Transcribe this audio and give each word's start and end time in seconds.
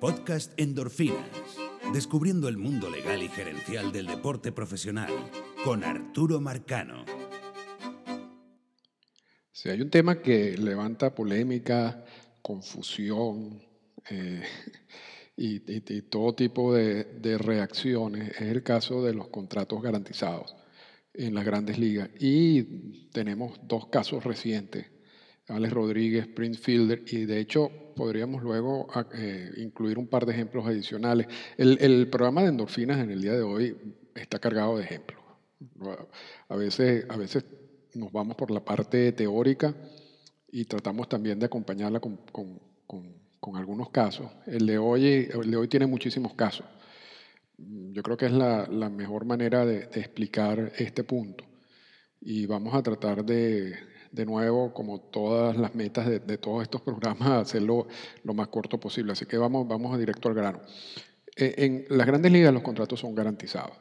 Podcast 0.00 0.52
Endorfinas. 0.60 1.58
Descubriendo 1.92 2.48
el 2.48 2.56
mundo 2.56 2.88
legal 2.88 3.20
y 3.20 3.28
gerencial 3.28 3.90
del 3.90 4.06
deporte 4.06 4.52
profesional 4.52 5.10
con 5.64 5.82
Arturo 5.82 6.40
Marcano. 6.40 7.04
Si 9.50 9.68
hay 9.68 9.80
un 9.80 9.90
tema 9.90 10.22
que 10.22 10.56
levanta 10.56 11.12
polémica, 11.12 12.04
confusión 12.42 13.60
eh, 14.08 14.44
y, 15.36 15.58
todo 16.02 16.32
tipo 16.32 16.72
de, 16.74 17.02
de 17.02 17.36
reacciones, 17.36 18.30
es 18.36 18.42
el 18.42 18.62
caso 18.62 19.02
de 19.02 19.14
los 19.14 19.28
contratos 19.28 19.82
garantizados 19.82 20.54
en 21.12 21.34
las 21.34 21.44
grandes 21.44 21.76
ligas. 21.76 22.08
Y 22.20 23.08
tenemos 23.10 23.58
dos 23.64 23.88
casos 23.88 24.22
recientes 24.22 24.86
Alex 25.48 25.72
Rodríguez, 25.72 26.26
Prince 26.26 26.60
Fielder, 26.60 27.02
y 27.06 27.24
de 27.24 27.40
hecho 27.40 27.70
podríamos 27.96 28.42
luego 28.42 28.86
ah, 28.94 29.06
eh, 29.14 29.50
incluir 29.56 29.98
un 29.98 30.06
par 30.06 30.26
de 30.26 30.32
ejemplos 30.32 30.66
adicionales. 30.66 31.26
El, 31.56 32.08
programa 32.08 32.42
de 32.42 32.48
endorfinas 32.48 32.98
en 32.98 33.10
el 33.10 33.20
día 33.20 33.32
de 33.32 33.42
hoy 33.42 33.76
está 34.14 34.38
cargado 34.38 34.76
de 34.76 34.84
ejemplos. 34.84 35.20
A 36.48 36.56
veces, 36.56 37.06
a 37.08 37.16
veces 37.16 37.44
nos 37.94 38.12
vamos 38.12 38.36
por 38.36 38.50
la 38.50 38.64
parte 38.64 39.12
teórica 39.12 39.74
y 40.50 40.64
tratamos 40.64 41.08
también 41.08 41.38
de 41.38 41.46
acompañarla 41.46 42.00
con, 42.00 42.18
algunos 43.54 43.90
casos. 43.90 44.30
El 44.46 44.66
de, 44.66 44.76
hoy, 44.78 45.28
el 45.32 45.50
de 45.50 45.56
hoy 45.56 45.68
tiene 45.68 45.86
muchísimos 45.86 46.34
casos. 46.34 46.66
Yo 47.56 48.02
creo 48.02 48.16
que 48.16 48.26
es 48.26 48.32
la, 48.32 48.66
mejor 48.90 49.24
manera 49.24 49.64
de 49.64 49.88
explicar 49.98 50.72
este 50.76 51.02
punto. 51.02 51.44
Y 52.20 52.46
vamos 52.46 52.74
a 52.74 52.82
tratar 52.82 53.24
de, 53.24 53.74
de 54.10 54.26
nuevo, 54.26 54.72
como 54.72 55.00
todas 55.00 55.56
las 55.56 55.74
metas 55.74 56.06
de, 56.06 56.38
todos 56.38 56.62
estos 56.62 56.80
programas, 56.80 57.28
hacerlo 57.30 57.86
lo 58.24 58.34
más 58.34 58.48
corto 58.48 58.78
posible. 58.78 59.12
Así 59.12 59.26
que 59.26 59.36
vamos, 59.36 59.66
vamos 59.68 59.98
directo 59.98 60.28
al 60.28 60.34
grano. 60.34 60.60
Eh, 61.36 61.54
en 61.58 61.96
las 61.96 62.06
grandes 62.06 62.32
ligas 62.32 62.52
los 62.52 62.62
contratos 62.62 63.00
son 63.00 63.14
garantizados. 63.14 63.76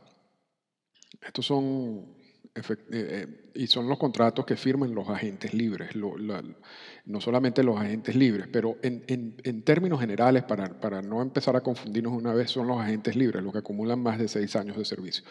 Estos 1.26 1.46
son, 1.46 2.06
eh, 2.54 2.62
eh, 2.92 3.52
y 3.56 3.68
son 3.68 3.88
los 3.88 3.98
contratos 3.98 4.46
que 4.46 4.56
firman 4.56 4.94
los 4.94 5.10
agentes 5.10 5.54
libres, 5.54 5.90
no 5.96 7.22
solamente 7.22 7.64
los 7.64 7.80
agentes 7.80 8.16
libres, 8.16 8.48
pero 8.52 8.78
en, 8.84 9.04
en, 9.44 9.64
términos 9.64 10.00
generales, 10.00 10.44
para, 10.44 10.80
para, 10.80 11.02
no 11.02 11.22
empezar 11.22 11.56
a 11.56 11.62
confundirnos 11.62 12.14
una 12.14 12.34
vez, 12.34 12.52
son 12.52 12.68
los 12.68 12.80
agentes 12.80 13.16
libres 13.16 13.44
los 13.44 13.52
que 13.52 13.60
acumulan 13.60 14.00
más 14.00 14.20
de 14.20 14.28
seis 14.28 14.56
años 14.56 14.78
de 14.78 14.86
servicio. 14.86 15.24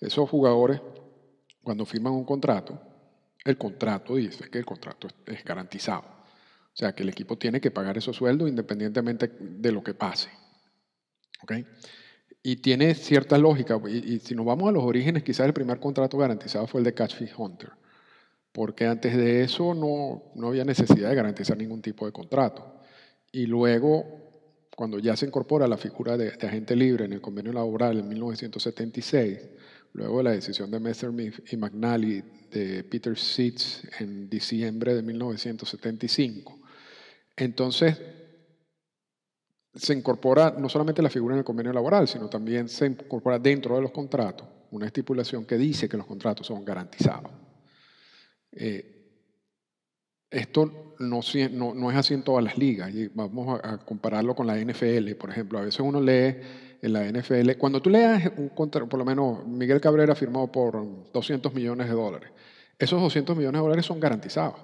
Esos 0.00 0.28
jugadores, 0.30 0.80
cuando 1.62 1.84
firman 1.84 2.12
un 2.12 2.24
contrato, 2.24 2.80
el 3.44 3.58
contrato 3.58 4.16
dice 4.16 4.48
que 4.50 4.58
el 4.58 4.64
contrato 4.64 5.08
es 5.26 5.44
garantizado. 5.44 6.02
O 6.02 6.76
sea, 6.76 6.92
que 6.92 7.02
el 7.04 7.10
equipo 7.10 7.38
tiene 7.38 7.60
que 7.60 7.70
pagar 7.70 7.96
esos 7.96 8.16
sueldos 8.16 8.48
independientemente 8.48 9.30
de 9.38 9.70
lo 9.70 9.84
que 9.84 9.94
pase. 9.94 10.28
¿Ok? 11.42 11.52
Y 12.42 12.56
tiene 12.56 12.94
cierta 12.94 13.38
lógica. 13.38 13.80
Y, 13.88 14.18
si 14.18 14.34
nos 14.34 14.44
vamos 14.44 14.68
a 14.68 14.72
los 14.72 14.82
orígenes, 14.82 15.22
quizás 15.22 15.46
el 15.46 15.52
primer 15.52 15.78
contrato 15.78 16.18
garantizado 16.18 16.66
fue 16.66 16.80
el 16.80 16.84
de 16.84 16.94
Catchfish 16.94 17.34
Hunter. 17.36 17.70
Porque 18.50 18.86
antes 18.86 19.16
de 19.16 19.42
eso 19.42 19.74
no, 19.74 20.32
no 20.34 20.48
había 20.48 20.64
necesidad 20.64 21.10
de 21.10 21.14
garantizar 21.14 21.56
ningún 21.56 21.80
tipo 21.80 22.06
de 22.06 22.12
contrato. 22.12 22.80
Y 23.30 23.46
luego, 23.46 24.68
cuando 24.74 24.98
ya 24.98 25.16
se 25.16 25.26
incorpora 25.26 25.68
la 25.68 25.76
figura 25.76 26.16
de 26.16 26.28
agente 26.28 26.74
libre 26.74 27.04
en 27.04 27.12
el 27.12 27.20
convenio 27.20 27.52
laboral 27.52 27.98
en 27.98 28.08
1976, 28.08 29.48
luego 29.94 30.18
de 30.18 30.24
la 30.24 30.30
decisión 30.32 30.70
de 30.70 30.78
Messerschmitt 30.78 31.52
y 31.52 31.56
McNally 31.56 32.22
de 32.50 32.84
Peter 32.84 33.18
Seitz 33.18 33.82
en 33.98 34.28
diciembre 34.28 34.94
de 34.94 35.02
1975. 35.02 36.60
Entonces, 37.36 37.98
se 39.74 39.94
incorpora 39.94 40.54
no 40.56 40.68
solamente 40.68 41.02
la 41.02 41.10
figura 41.10 41.34
en 41.34 41.40
el 41.40 41.44
convenio 41.44 41.72
laboral, 41.72 42.06
sino 42.06 42.28
también 42.28 42.68
se 42.68 42.86
incorpora 42.86 43.38
dentro 43.38 43.74
de 43.74 43.82
los 43.82 43.90
contratos 43.90 44.46
una 44.74 44.86
estipulación 44.86 45.44
que 45.44 45.56
dice 45.56 45.88
que 45.88 45.96
los 45.96 46.06
contratos 46.06 46.46
son 46.46 46.64
garantizados. 46.64 47.30
Eh, 48.52 48.90
esto 50.30 50.94
no, 50.98 51.20
es 51.20 51.96
así 51.96 52.14
en 52.14 52.22
todas 52.24 52.42
las 52.42 52.58
ligas, 52.58 52.92
vamos 53.14 53.60
a, 53.62 53.78
compararlo 53.78 54.34
con 54.34 54.48
la 54.48 54.56
NFL, 54.56 55.12
por 55.14 55.30
ejemplo. 55.30 55.58
A 55.58 55.62
veces 55.62 55.80
uno 55.80 56.00
lee 56.00 56.36
en 56.82 56.92
la 56.92 57.04
NFL, 57.04 57.52
cuando 57.58 57.80
tú 57.80 57.90
leas 57.90 58.30
un 58.36 58.50
contrato, 58.50 58.88
por 58.88 58.98
lo 58.98 59.04
menos 59.04 59.46
Miguel 59.46 59.80
Cabrera 59.80 60.14
firmó 60.14 60.50
por 60.50 61.12
200 61.12 61.52
millones 61.54 61.88
de 61.88 61.94
dólares, 61.94 62.30
esos 62.78 63.00
200 63.00 63.36
millones 63.36 63.60
de 63.60 63.62
dólares 63.62 63.86
son 63.86 64.00
garantizados. 64.00 64.56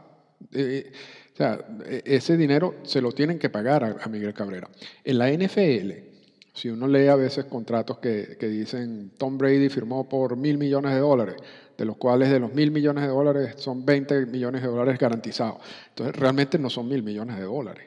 Eh, 0.52 0.84
eh, 0.86 0.92
o 1.32 1.36
sea, 1.36 1.58
e, 1.86 2.02
ese 2.04 2.36
dinero 2.36 2.76
se 2.82 3.00
lo 3.00 3.12
tienen 3.12 3.38
que 3.38 3.50
pagar 3.50 3.84
a, 3.84 4.08
Miguel 4.08 4.34
Cabrera. 4.34 4.68
En 5.04 5.18
la 5.18 5.30
NFL, 5.30 5.92
si 6.52 6.68
uno 6.68 6.86
lee 6.86 7.06
a 7.06 7.16
veces 7.16 7.44
contratos 7.44 7.98
que, 7.98 8.36
que, 8.38 8.48
dicen 8.48 9.12
Tom 9.16 9.38
Brady 9.38 9.68
firmó 9.68 10.08
por 10.08 10.36
mil 10.36 10.58
millones 10.58 10.94
de 10.94 11.00
dólares, 11.00 11.36
de 11.78 11.84
los 11.84 11.96
cuales 11.96 12.30
de 12.30 12.40
los 12.40 12.52
mil 12.52 12.70
millones 12.70 13.04
de 13.04 13.08
dólares 13.08 13.54
son 13.56 13.86
20 13.86 14.26
millones 14.26 14.60
de 14.60 14.68
dólares 14.68 14.98
garantizados. 14.98 15.58
Entonces, 15.88 16.14
realmente 16.14 16.58
no 16.58 16.68
son 16.68 16.88
mil 16.88 17.02
millones 17.02 17.38
de 17.38 17.44
dólares, 17.44 17.86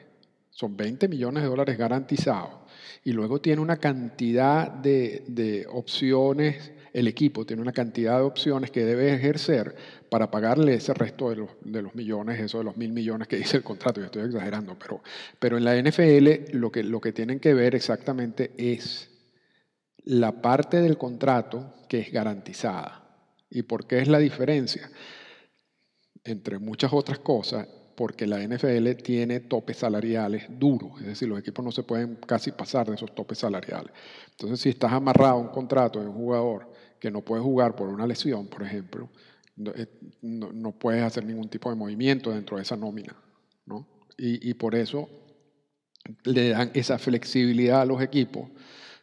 son 0.54 0.76
20 0.76 1.06
millones 1.08 1.42
de 1.42 1.50
dólares 1.50 1.76
garantizados. 1.76 2.62
Y 3.04 3.12
luego 3.12 3.40
tiene 3.40 3.60
una 3.60 3.76
cantidad 3.76 4.70
de, 4.70 5.24
de 5.28 5.66
opciones 5.70 6.72
el 6.94 7.08
equipo 7.08 7.44
tiene 7.44 7.60
una 7.60 7.72
cantidad 7.72 8.18
de 8.18 8.22
opciones 8.22 8.70
que 8.70 8.84
debe 8.84 9.12
ejercer 9.12 9.74
para 10.08 10.30
pagarle 10.30 10.74
ese 10.74 10.94
resto 10.94 11.28
de 11.28 11.36
los, 11.36 11.50
de 11.64 11.82
los 11.82 11.94
millones, 11.96 12.38
eso 12.38 12.58
de 12.58 12.64
los 12.64 12.76
mil 12.76 12.92
millones 12.92 13.26
que 13.26 13.36
dice 13.36 13.56
el 13.56 13.64
contrato, 13.64 14.00
yo 14.00 14.06
estoy 14.06 14.22
exagerando, 14.22 14.78
pero, 14.78 15.02
pero 15.40 15.58
en 15.58 15.64
la 15.64 15.76
NFL 15.76 16.56
lo 16.56 16.70
que, 16.70 16.84
lo 16.84 17.00
que 17.00 17.12
tienen 17.12 17.40
que 17.40 17.52
ver 17.52 17.74
exactamente 17.74 18.52
es 18.56 19.10
la 20.04 20.40
parte 20.40 20.80
del 20.80 20.96
contrato 20.96 21.74
que 21.88 21.98
es 21.98 22.12
garantizada. 22.12 23.00
¿Y 23.50 23.62
por 23.62 23.88
qué 23.88 23.98
es 23.98 24.06
la 24.06 24.20
diferencia? 24.20 24.88
Entre 26.22 26.60
muchas 26.60 26.92
otras 26.92 27.18
cosas, 27.18 27.66
porque 27.94 28.26
la 28.26 28.40
NFL 28.40 28.90
tiene 29.02 29.40
topes 29.40 29.78
salariales 29.78 30.46
duros, 30.48 31.00
es 31.00 31.06
decir, 31.06 31.28
los 31.28 31.38
equipos 31.38 31.64
no 31.64 31.72
se 31.72 31.82
pueden 31.82 32.16
casi 32.26 32.50
pasar 32.52 32.88
de 32.88 32.94
esos 32.94 33.14
topes 33.14 33.38
salariales. 33.38 33.92
Entonces, 34.30 34.60
si 34.60 34.70
estás 34.70 34.92
amarrado 34.92 35.34
a 35.34 35.38
un 35.38 35.48
contrato 35.48 36.00
de 36.00 36.08
un 36.08 36.14
jugador 36.14 36.72
que 36.98 37.10
no 37.10 37.22
puede 37.22 37.42
jugar 37.42 37.76
por 37.76 37.88
una 37.88 38.06
lesión, 38.06 38.46
por 38.48 38.62
ejemplo, 38.62 39.08
eh, 39.56 39.86
no, 40.22 40.72
puedes 40.72 41.02
hacer 41.02 41.24
ningún 41.24 41.48
tipo 41.48 41.70
de 41.70 41.76
movimiento 41.76 42.30
dentro 42.30 42.56
de 42.56 42.62
esa 42.62 42.76
nómina. 42.76 43.14
¿no? 43.66 43.86
Y, 44.16 44.54
por 44.54 44.74
eso 44.74 45.08
le 46.24 46.50
dan 46.50 46.70
esa 46.74 46.98
flexibilidad 46.98 47.82
a 47.82 47.86
los 47.86 48.02
equipos 48.02 48.50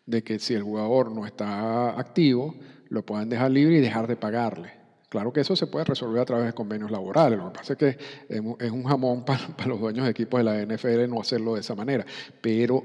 de 0.06 0.24
que 0.24 0.40
si 0.40 0.54
el 0.54 0.64
jugador 0.64 1.12
no 1.12 1.26
está 1.26 2.00
activo, 2.00 2.56
lo 2.90 3.06
puedan 3.06 3.30
dejar 3.30 3.52
libre 3.52 3.78
y 3.78 3.82
dejar 3.82 4.08
de 4.08 4.16
pagarle. 4.16 4.81
Claro 5.12 5.34
que 5.34 5.42
eso 5.42 5.58
se 5.58 5.68
puede 5.68 5.84
resolver 5.84 6.22
a 6.22 6.26
través 6.26 6.46
de 6.46 6.54
convenios 6.54 6.90
laborales. 6.90 7.38
Lo 7.38 7.52
que 7.52 7.60
pasa 7.60 7.74
es 7.74 7.80
que 7.80 7.98
es 8.30 8.72
un 8.72 8.84
jamón 8.86 9.26
para, 9.26 9.46
los 9.66 9.78
dueños 9.78 10.06
de 10.06 10.12
equipos 10.12 10.40
de 10.40 10.46
la 10.46 10.66
NFL 10.66 11.10
no 11.10 11.20
hacerlo 11.20 11.56
de 11.56 11.60
esa 11.60 11.76
manera. 11.76 12.06
Pero 12.40 12.82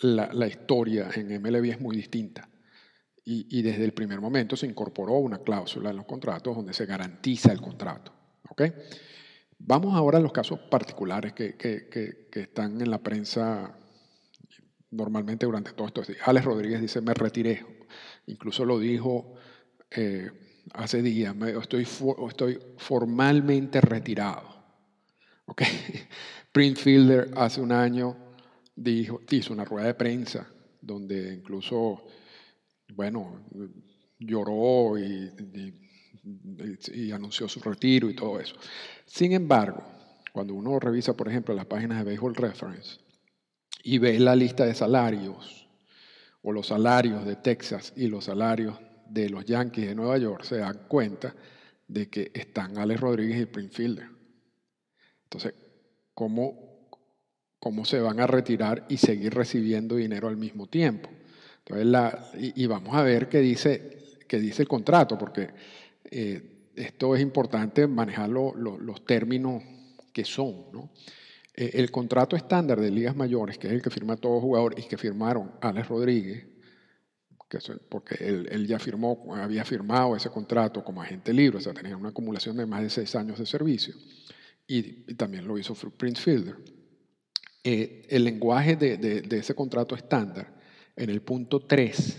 la, 0.00 0.46
historia 0.46 1.10
en 1.14 1.42
MLB 1.42 1.72
es 1.72 1.80
muy 1.82 1.96
distinta. 1.96 2.48
Y, 3.26 3.60
desde 3.60 3.84
el 3.84 3.92
primer 3.92 4.22
momento 4.22 4.56
se 4.56 4.66
incorporó 4.66 5.16
una 5.18 5.36
cláusula 5.36 5.90
en 5.90 5.96
los 5.96 6.06
contratos 6.06 6.56
donde 6.56 6.72
se 6.72 6.86
garantiza 6.86 7.52
el 7.52 7.60
contrato. 7.60 8.10
Vamos 9.58 9.94
ahora 9.94 10.16
a 10.16 10.22
los 10.22 10.32
casos 10.32 10.60
particulares 10.60 11.34
que, 11.34 12.28
están 12.32 12.80
en 12.80 12.90
la 12.90 13.02
prensa 13.02 13.78
normalmente 14.90 15.44
durante 15.44 15.72
todo 15.72 15.88
esto. 15.88 16.02
Alex 16.24 16.46
Rodríguez 16.46 16.80
dice, 16.80 17.02
me 17.02 17.12
retiré. 17.12 17.66
Incluso 18.28 18.64
lo 18.64 18.78
dijo 18.78 19.34
eh, 19.90 20.30
hace 20.74 21.02
días, 21.02 21.34
estoy, 21.60 21.86
estoy 22.28 22.58
formalmente 22.76 23.80
retirado. 23.80 24.42
¿okay? 25.46 25.68
Prince 26.52 26.82
Fielder 26.82 27.30
hace 27.36 27.60
un 27.60 27.72
año 27.72 28.16
dijo, 28.74 29.20
hizo 29.30 29.52
una 29.52 29.64
rueda 29.64 29.86
de 29.86 29.94
prensa 29.94 30.46
donde 30.80 31.34
incluso 31.34 32.04
bueno, 32.94 33.46
lloró 34.18 34.98
y, 34.98 35.30
anunció 37.12 37.48
su 37.48 37.60
retiro 37.60 38.08
y 38.08 38.14
todo 38.14 38.38
eso. 38.38 38.54
Sin 39.06 39.32
embargo, 39.32 39.82
cuando 40.32 40.54
uno 40.54 40.78
revisa, 40.78 41.16
por 41.16 41.28
ejemplo, 41.28 41.54
las 41.54 41.66
páginas 41.66 41.98
de 41.98 42.04
Baseball 42.04 42.34
Reference 42.34 42.98
y 43.82 43.98
ve 43.98 44.18
la 44.18 44.36
lista 44.36 44.64
de 44.64 44.74
salarios, 44.74 45.68
o 46.42 46.52
los 46.52 46.68
salarios 46.68 47.24
de 47.24 47.36
Texas 47.36 47.92
y 47.96 48.08
los 48.08 48.24
salarios 48.24 48.76
de 49.12 49.28
los 49.28 49.44
Yankees 49.44 49.88
de 49.88 49.94
Nueva 49.94 50.18
York, 50.18 50.44
se 50.44 50.56
dan 50.56 50.86
cuenta 50.88 51.34
de 51.86 52.08
que 52.08 52.30
están 52.34 52.78
Alex 52.78 53.00
Rodríguez 53.00 53.40
y 53.40 53.46
Prince 53.46 53.74
Fielder. 53.74 54.08
Entonces, 55.24 55.54
¿cómo, 56.14 56.88
¿cómo 57.58 57.84
se 57.84 58.00
van 58.00 58.20
a 58.20 58.26
retirar 58.26 58.86
y 58.88 58.96
seguir 58.96 59.34
recibiendo 59.34 59.96
dinero 59.96 60.28
al 60.28 60.36
mismo 60.36 60.66
tiempo? 60.66 61.10
y, 62.34 62.66
vamos 62.66 62.94
a 62.94 63.02
ver 63.02 63.28
qué 63.28 63.38
dice, 63.38 64.18
qué 64.28 64.38
dice 64.38 64.62
el 64.62 64.68
contrato, 64.68 65.16
porque 65.16 65.48
eh, 66.10 66.70
esto 66.74 67.14
es 67.14 67.22
importante 67.22 67.86
manejar 67.86 68.28
los 68.28 69.04
términos 69.06 69.62
que 70.12 70.24
son. 70.24 70.90
Eh, 71.54 71.70
el 71.74 71.90
contrato 71.90 72.36
estándar 72.36 72.80
de 72.80 72.90
ligas 72.90 73.16
mayores, 73.16 73.58
que 73.58 73.68
es 73.68 73.72
el 73.72 73.80
que 73.80 73.90
firma 73.90 74.16
todo 74.16 74.40
jugador 74.40 74.74
y 74.78 74.82
que 74.82 74.98
firmaron 74.98 75.52
Alex 75.60 75.88
Rodríguez, 75.88 76.46
que 77.52 77.58
porque 77.90 78.14
él, 78.14 78.66
ya 78.66 78.78
firmó, 78.78 79.34
había 79.36 79.62
firmado 79.64 80.16
ese 80.16 80.30
contrato 80.30 80.82
como 80.82 81.02
agente 81.02 81.34
libre, 81.34 81.58
o 81.58 81.60
sea, 81.60 81.74
tenía 81.74 81.96
una 81.96 82.08
acumulación 82.08 82.56
de 82.56 82.64
más 82.64 82.82
de 82.82 82.88
seis 82.88 83.14
años 83.14 83.38
de 83.38 83.44
servicio, 83.44 83.94
y, 84.66 85.14
también 85.14 85.46
lo 85.46 85.58
hizo 85.58 85.74
Prince 85.74 86.22
Fielder. 86.22 86.56
Eh, 87.62 88.06
el 88.08 88.24
lenguaje 88.24 88.76
de, 88.76 89.26
ese 89.30 89.54
contrato 89.54 89.94
estándar, 89.94 90.54
en 90.96 91.10
el 91.10 91.20
punto 91.20 91.60
3, 91.60 92.16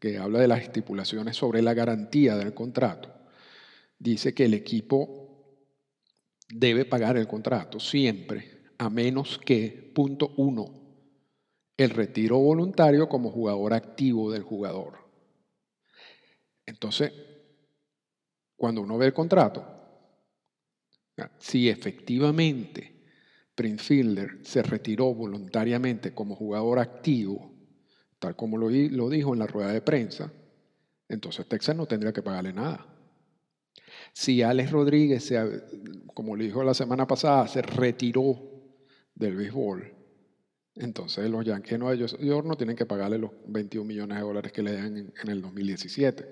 que 0.00 0.18
habla 0.18 0.40
de 0.40 0.48
las 0.48 0.62
estipulaciones 0.62 1.36
sobre 1.36 1.62
la 1.62 1.74
garantía 1.74 2.36
del 2.36 2.52
contrato, 2.52 3.08
dice 4.00 4.34
que 4.34 4.46
el 4.46 4.54
equipo 4.54 5.68
debe 6.48 6.84
pagar 6.84 7.16
el 7.16 7.28
contrato 7.28 7.78
siempre, 7.78 8.64
a 8.78 8.90
menos 8.90 9.38
que, 9.38 9.92
punto 9.94 10.34
1, 10.36 10.81
el 11.82 11.90
retiro 11.90 12.38
voluntario 12.38 13.08
como 13.08 13.30
jugador 13.30 13.74
activo 13.74 14.30
del 14.30 14.42
jugador. 14.42 14.98
Entonces, 16.66 17.12
cuando 18.56 18.80
uno 18.82 18.98
ve 18.98 19.06
el 19.06 19.12
contrato, 19.12 19.64
si 21.38 21.68
efectivamente 21.68 22.92
Prince 23.54 23.84
Fielder 23.84 24.38
se 24.42 24.62
retiró 24.62 25.14
voluntariamente 25.14 26.14
como 26.14 26.34
jugador 26.34 26.78
activo, 26.78 27.52
tal 28.18 28.36
como 28.36 28.56
lo, 28.56 28.68
dijo 28.68 29.32
en 29.32 29.38
la 29.38 29.46
rueda 29.46 29.72
de 29.72 29.82
prensa, 29.82 30.32
entonces 31.08 31.46
Texas 31.46 31.76
no 31.76 31.86
tendría 31.86 32.12
que 32.12 32.22
pagarle 32.22 32.52
nada. 32.52 32.86
Si 34.12 34.42
Alex 34.42 34.70
Rodríguez, 34.70 35.32
como 36.14 36.36
le 36.36 36.44
dijo 36.44 36.62
la 36.62 36.74
semana 36.74 37.06
pasada, 37.06 37.46
se 37.48 37.62
retiró 37.62 38.38
del 39.14 39.36
béisbol, 39.36 40.01
entonces 40.74 41.28
los 41.28 41.44
Yankees 41.44 41.72
de 41.72 41.78
Nueva 41.78 41.94
York 41.94 42.46
no 42.46 42.56
tienen 42.56 42.76
que 42.76 42.86
pagarle 42.86 43.18
los 43.18 43.30
21 43.46 43.86
millones 43.86 44.18
de 44.18 44.24
dólares 44.24 44.52
que 44.52 44.62
le 44.62 44.72
dan 44.72 44.96
en, 44.96 45.28
el 45.28 45.42
2017. 45.42 46.30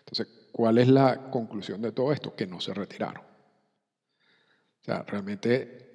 Entonces, 0.00 0.28
¿cuál 0.52 0.78
es 0.78 0.88
la 0.88 1.30
conclusión 1.30 1.82
de 1.82 1.92
todo 1.92 2.12
esto? 2.12 2.34
Que 2.34 2.46
no 2.46 2.60
se 2.60 2.72
retiraron. 2.72 3.22
O 3.22 4.84
sea, 4.84 5.02
realmente, 5.02 5.88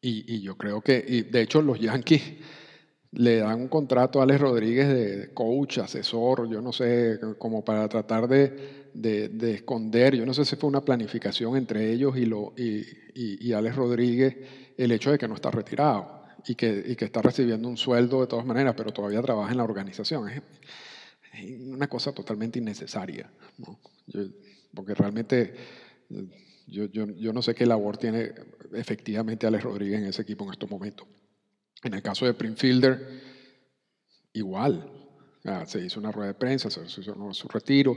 y, 0.00 0.34
y 0.34 0.40
yo 0.40 0.56
creo 0.56 0.80
que, 0.80 1.04
y 1.06 1.22
de 1.22 1.42
hecho 1.42 1.60
los 1.60 1.78
Yankees 1.78 2.22
le 3.12 3.36
dan 3.38 3.60
un 3.60 3.68
contrato 3.68 4.20
a 4.20 4.24
Alex 4.24 4.40
Rodríguez 4.40 4.88
de 4.88 5.32
coach, 5.32 5.78
asesor, 5.78 6.48
yo 6.48 6.60
no 6.60 6.72
sé, 6.72 7.18
como 7.38 7.64
para 7.64 7.88
tratar 7.88 8.28
de, 8.28 8.90
de, 8.94 9.54
esconder, 9.54 10.14
yo 10.14 10.26
no 10.26 10.34
sé 10.34 10.44
si 10.44 10.56
fue 10.56 10.68
una 10.68 10.84
planificación 10.84 11.56
entre 11.56 11.90
ellos 11.92 12.16
y, 12.16 12.26
lo, 12.26 12.52
y, 12.56 12.84
y, 13.14 13.52
Alex 13.52 13.76
Rodríguez 13.76 14.36
el 14.76 14.92
hecho 14.92 15.10
de 15.10 15.18
que 15.18 15.28
no 15.28 15.34
está 15.34 15.50
retirado 15.50 16.17
y 16.46 16.54
que, 16.54 16.84
y 16.86 16.96
que 16.96 17.04
está 17.04 17.22
recibiendo 17.22 17.68
un 17.68 17.76
sueldo 17.76 18.20
de 18.20 18.26
todas 18.26 18.46
maneras, 18.46 18.74
pero 18.76 18.92
todavía 18.92 19.22
trabaja 19.22 19.50
en 19.50 19.58
la 19.58 19.64
organización. 19.64 20.28
Es, 20.28 20.42
una 21.60 21.86
cosa 21.86 22.12
totalmente 22.12 22.58
innecesaria, 22.58 23.30
porque 24.74 24.94
realmente 24.94 25.54
yo, 26.66 26.86
yo, 26.86 27.06
yo 27.06 27.32
no 27.32 27.42
sé 27.42 27.54
qué 27.54 27.64
labor 27.64 27.96
tiene 27.96 28.32
efectivamente 28.72 29.46
Alex 29.46 29.62
Rodríguez 29.62 30.00
en 30.00 30.06
ese 30.06 30.22
equipo 30.22 30.44
en 30.44 30.52
estos 30.52 30.70
momentos. 30.70 31.06
En 31.82 31.94
el 31.94 32.02
caso 32.02 32.26
de 32.26 32.34
Fielder, 32.34 33.20
igual. 34.32 34.90
se 35.66 35.80
hizo 35.80 36.00
una 36.00 36.10
rueda 36.10 36.28
de 36.28 36.34
prensa, 36.34 36.70
se 36.70 36.82
hizo 36.82 37.32
su 37.32 37.48
retiro. 37.48 37.96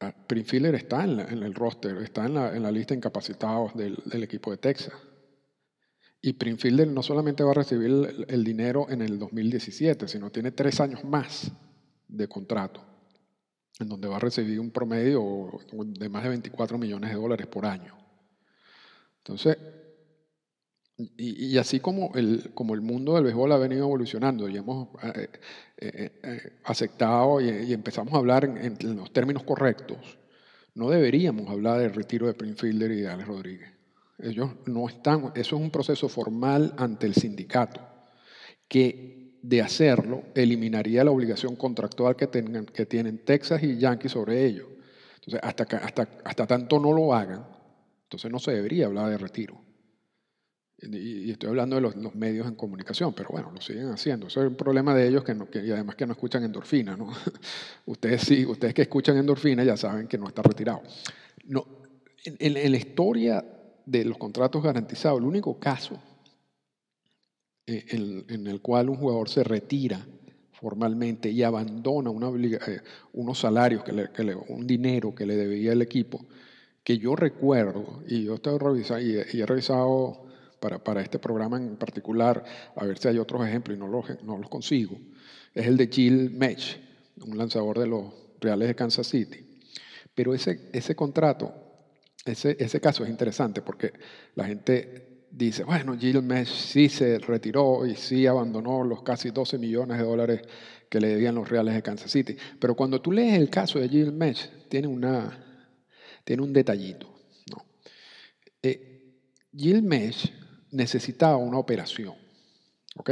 Ah, 0.00 0.14
Fielder 0.44 0.74
está 0.74 1.04
en, 1.04 1.20
el 1.20 1.54
roster, 1.54 1.96
está 1.98 2.26
en 2.26 2.34
la, 2.34 2.56
en 2.56 2.62
la 2.62 2.70
lista 2.70 2.94
de 2.94 2.98
incapacitados 2.98 3.74
del, 3.74 4.22
equipo 4.22 4.50
de 4.50 4.58
Texas. 4.58 4.94
Y 6.20 6.32
Fielder 6.32 6.88
no 6.88 7.02
solamente 7.02 7.44
va 7.44 7.52
a 7.52 7.54
recibir 7.54 8.26
el, 8.26 8.44
dinero 8.44 8.86
en 8.90 9.02
el 9.02 9.18
2017, 9.18 10.08
sino 10.08 10.30
tiene 10.30 10.50
tres 10.50 10.80
años 10.80 11.04
más 11.04 11.52
de 12.08 12.28
contrato, 12.28 12.84
en 13.78 13.88
donde 13.88 14.08
va 14.08 14.16
a 14.16 14.20
recibir 14.20 14.58
un 14.58 14.70
promedio 14.70 15.50
de 15.72 16.08
más 16.08 16.24
de 16.24 16.30
24 16.30 16.76
millones 16.76 17.10
de 17.10 17.16
dólares 17.16 17.46
por 17.46 17.66
año. 17.66 17.96
Entonces, 19.18 19.58
y, 21.16 21.56
así 21.58 21.78
como 21.78 22.12
el, 22.16 22.50
como 22.54 22.74
el 22.74 22.80
mundo 22.80 23.14
del 23.14 23.22
béisbol 23.22 23.52
ha 23.52 23.58
venido 23.58 23.84
evolucionando 23.84 24.48
y 24.48 24.56
hemos 24.56 24.88
eh, 25.14 25.28
eh, 25.76 26.12
eh, 26.24 26.52
aceptado 26.64 27.40
y, 27.40 27.72
empezamos 27.72 28.12
a 28.14 28.16
hablar 28.16 28.44
en, 28.44 28.76
los 28.96 29.12
términos 29.12 29.44
correctos, 29.44 30.18
no 30.74 30.90
deberíamos 30.90 31.48
hablar 31.48 31.78
del 31.78 31.94
retiro 31.94 32.26
de 32.26 32.34
Prince 32.34 32.60
Fielder 32.60 32.90
y 32.90 33.02
de 33.02 33.08
Alex 33.08 33.28
Rodríguez. 33.28 33.77
Ellos 34.18 34.50
no 34.66 34.88
están, 34.88 35.32
eso 35.34 35.56
es 35.56 35.62
un 35.62 35.70
proceso 35.70 36.08
formal 36.08 36.74
ante 36.76 37.06
el 37.06 37.14
sindicato, 37.14 37.80
que 38.66 39.38
de 39.42 39.62
hacerlo 39.62 40.24
eliminaría 40.34 41.04
la 41.04 41.10
obligación 41.10 41.56
contractual 41.56 42.16
que, 42.16 42.26
tengan, 42.26 42.66
que 42.66 42.86
tienen 42.86 43.24
Texas 43.24 43.62
y 43.62 43.78
Yankees 43.78 44.12
sobre 44.12 44.44
ellos. 44.44 44.68
Entonces, 45.14 45.40
hasta, 45.42 45.64
hasta, 45.78 46.08
hasta 46.24 46.46
tanto 46.46 46.80
no 46.80 46.92
lo 46.92 47.14
hagan, 47.14 47.46
entonces 48.04 48.30
no 48.30 48.38
se 48.38 48.52
debería 48.52 48.86
hablar 48.86 49.10
de 49.10 49.18
retiro. 49.18 49.68
Y, 50.80 51.32
estoy 51.32 51.50
hablando 51.50 51.76
de 51.76 51.82
los, 51.82 52.14
medios 52.14 52.46
en 52.46 52.54
comunicación, 52.54 53.12
pero 53.12 53.30
bueno, 53.30 53.50
lo 53.52 53.60
siguen 53.60 53.88
haciendo. 53.88 54.28
Eso 54.28 54.42
es 54.42 54.48
un 54.48 54.54
problema 54.54 54.94
de 54.94 55.08
ellos 55.08 55.24
que, 55.24 55.34
y 55.34 55.70
además 55.72 55.96
que 55.96 56.06
no 56.06 56.12
escuchan 56.12 56.44
endorfina. 56.44 56.96
¿no? 56.96 57.12
ustedes 57.86 58.22
sí, 58.22 58.46
ustedes 58.46 58.74
que 58.74 58.82
escuchan 58.82 59.16
endorfina 59.16 59.64
ya 59.64 59.76
saben 59.76 60.06
que 60.06 60.16
no 60.16 60.28
está 60.28 60.42
retirado. 60.42 60.82
No, 61.46 61.66
en, 62.24 62.70
la 62.70 62.76
historia 62.76 63.44
de 63.88 64.04
los 64.04 64.18
contratos 64.18 64.62
garantizados, 64.62 65.18
el 65.18 65.26
único 65.26 65.58
caso 65.58 65.98
eh, 67.66 67.84
en, 68.28 68.46
el 68.46 68.60
cual 68.60 68.90
un 68.90 68.96
jugador 68.96 69.28
se 69.28 69.42
retira 69.42 70.06
formalmente 70.52 71.30
y 71.30 71.42
abandona 71.42 72.10
eh, 72.10 72.80
unos 73.12 73.38
salarios, 73.38 73.82
que 73.84 73.92
le, 73.92 74.34
un 74.48 74.66
dinero 74.66 75.14
que 75.14 75.24
le 75.24 75.36
debía 75.36 75.72
el 75.72 75.82
equipo, 75.82 76.26
que 76.82 76.98
yo 76.98 77.16
recuerdo, 77.16 78.02
y 78.06 78.24
yo 78.24 78.36
he 78.36 79.46
revisado 79.46 80.26
para, 80.60 80.82
para, 80.82 81.00
este 81.00 81.18
programa 81.18 81.56
en 81.56 81.76
particular, 81.76 82.44
a 82.74 82.84
ver 82.84 82.98
si 82.98 83.08
hay 83.08 83.18
otros 83.18 83.46
ejemplos 83.46 83.76
y 83.76 83.80
no 83.80 83.88
los, 83.88 84.22
no 84.22 84.36
los 84.36 84.48
consigo, 84.50 84.98
es 85.54 85.66
el 85.66 85.76
de 85.76 85.88
Jill 85.88 86.30
Mech, 86.30 86.78
un 87.24 87.38
lanzador 87.38 87.78
de 87.78 87.86
los 87.86 88.04
Reales 88.40 88.68
de 88.68 88.74
Kansas 88.74 89.06
City. 89.06 89.44
Pero 90.14 90.34
ese, 90.34 90.70
ese 90.72 90.96
contrato, 90.96 91.67
ese, 92.24 92.56
ese 92.58 92.80
caso 92.80 93.04
es 93.04 93.10
interesante 93.10 93.62
porque 93.62 93.92
la 94.34 94.44
gente 94.44 95.26
dice, 95.30 95.64
bueno, 95.64 95.96
Jill 95.96 96.22
Mesh 96.22 96.48
sí 96.48 96.88
se 96.88 97.18
retiró 97.18 97.86
y 97.86 97.94
sí 97.94 98.26
abandonó 98.26 98.84
los 98.84 99.02
casi 99.02 99.30
12 99.30 99.58
millones 99.58 99.98
de 99.98 100.04
dólares 100.04 100.42
que 100.88 101.00
le 101.00 101.08
debían 101.08 101.34
los 101.34 101.48
Reales 101.48 101.74
de 101.74 101.82
Kansas 101.82 102.10
City. 102.10 102.36
Pero 102.58 102.74
cuando 102.74 103.00
tú 103.00 103.12
lees 103.12 103.38
el 103.38 103.50
caso 103.50 103.78
de 103.78 103.88
Jill 103.88 104.12
Mesh, 104.12 104.50
tiene, 104.68 104.88
una, 104.88 105.66
tiene 106.24 106.42
un 106.42 106.52
detallito. 106.52 107.12
¿no? 107.50 107.64
Eh, 108.62 109.14
Jill 109.54 109.82
Mesh 109.82 110.32
necesitaba 110.70 111.36
una 111.36 111.58
operación. 111.58 112.14
¿Ok? 112.96 113.10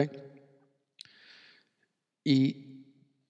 Y 2.25 2.66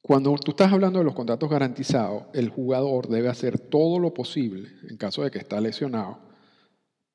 cuando 0.06 0.32
tú 0.36 0.52
estás 0.52 0.72
hablando 0.72 1.00
de 1.00 1.04
los 1.04 1.16
contratos 1.16 1.50
garantizados, 1.50 2.26
el 2.32 2.48
jugador 2.48 3.08
debe 3.08 3.28
hacer 3.28 3.58
todo 3.58 3.98
lo 3.98 4.14
posible, 4.14 4.68
en 4.88 4.96
caso 4.96 5.24
de 5.24 5.32
que 5.32 5.40
está 5.40 5.60
lesionado, 5.60 6.20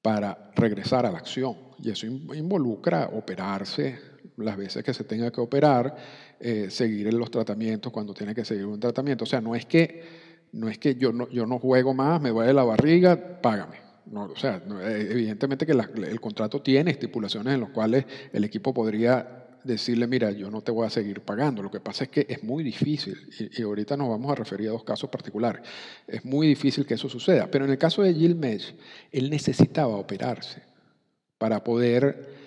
para 0.02 0.52
regresar 0.58 1.06
a 1.06 1.12
la 1.14 1.20
acción. 1.20 1.56
Y 1.82 1.90
eso 1.90 2.06
involucra 2.06 3.10
operarse 3.14 3.98
las 4.36 4.58
veces 4.58 4.84
que 4.84 4.94
se 4.94 5.06
tenga 5.06 5.32
que 5.32 5.40
operar, 5.40 5.96
eh, 6.38 6.70
seguir 6.70 7.14
los 7.14 7.32
tratamientos 7.32 7.94
cuando 7.94 8.14
tiene 8.14 8.36
que 8.36 8.44
seguir 8.44 8.66
un 8.66 8.82
tratamiento. 8.82 9.24
O 9.24 9.28
sea, 9.28 9.40
no 9.40 9.56
es 9.56 9.66
que, 9.66 10.04
no 10.52 10.68
es 10.68 10.78
que 10.78 10.96
yo, 10.96 11.14
no, 11.14 11.30
yo 11.30 11.46
no 11.46 11.60
juego 11.60 11.94
más, 11.94 12.22
me 12.22 12.32
duele 12.32 12.52
la 12.52 12.66
barriga, 12.66 13.40
págame. 13.42 13.78
No, 14.08 14.24
o 14.26 14.36
sea, 14.36 14.62
eh, 14.82 15.08
evidentemente 15.12 15.66
que 15.66 15.72
el 15.72 16.20
contrato 16.20 16.62
tiene 16.62 16.92
estipulaciones 16.92 17.54
en 17.54 17.62
las 17.62 17.70
cuales 17.70 18.04
el 18.34 18.44
equipo 18.44 18.74
podría 18.74 19.41
decirle, 19.64 20.08
mira, 20.08 20.32
yo 20.32 20.50
no 20.50 20.62
te 20.62 20.72
voy 20.72 20.86
a 20.86 20.90
seguir 20.90 21.22
pagando. 21.22 21.62
Lo 21.62 21.72
que 21.72 21.80
pasa 21.80 22.06
es 22.06 22.10
que 22.10 22.26
es 22.28 22.44
muy 22.44 22.64
difícil, 22.64 23.18
y, 23.40 23.62
ahorita 23.62 23.98
nos 23.98 24.10
vamos 24.10 24.32
a 24.32 24.36
referir 24.36 24.70
a 24.70 24.72
dos 24.72 24.84
casos 24.84 25.10
particulares, 25.10 25.62
es 26.08 26.24
muy 26.26 26.48
difícil 26.48 26.86
que 26.86 26.96
eso 26.96 27.10
suceda. 27.10 27.50
Pero 27.50 27.66
en 27.66 27.72
el 27.72 27.78
caso 27.78 28.02
de 28.02 28.14
Jill 28.14 28.36
Mesh, 28.36 28.74
él 29.12 29.30
necesitaba 29.30 29.96
operarse 29.96 30.64
para 31.38 31.64
poder 31.64 32.42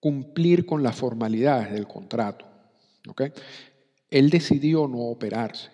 cumplir 0.00 0.66
con 0.66 0.82
las 0.82 0.96
formalidades 0.96 1.72
del 1.72 1.86
contrato. 1.86 2.46
¿okay? 3.08 3.32
Él 4.10 4.30
decidió 4.30 4.86
no 4.86 4.98
operarse, 4.98 5.70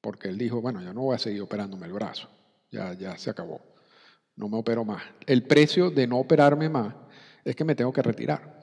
porque 0.00 0.28
él 0.28 0.38
dijo, 0.38 0.60
bueno, 0.60 0.82
yo 0.82 0.92
no 0.92 1.02
voy 1.02 1.16
a 1.16 1.18
seguir 1.18 1.42
operándome 1.42 1.86
el 1.86 1.92
brazo, 1.92 2.28
ya, 2.70 2.92
ya 2.94 3.16
se 3.16 3.30
acabó 3.30 3.60
no 4.38 4.48
me 4.48 4.56
opero 4.56 4.84
más. 4.84 5.02
El 5.26 5.42
precio 5.42 5.90
de 5.90 6.06
no 6.06 6.18
operarme 6.18 6.68
más 6.68 6.94
es 7.44 7.54
que 7.56 7.64
me 7.64 7.74
tengo 7.74 7.92
que 7.92 8.02
retirar. 8.02 8.57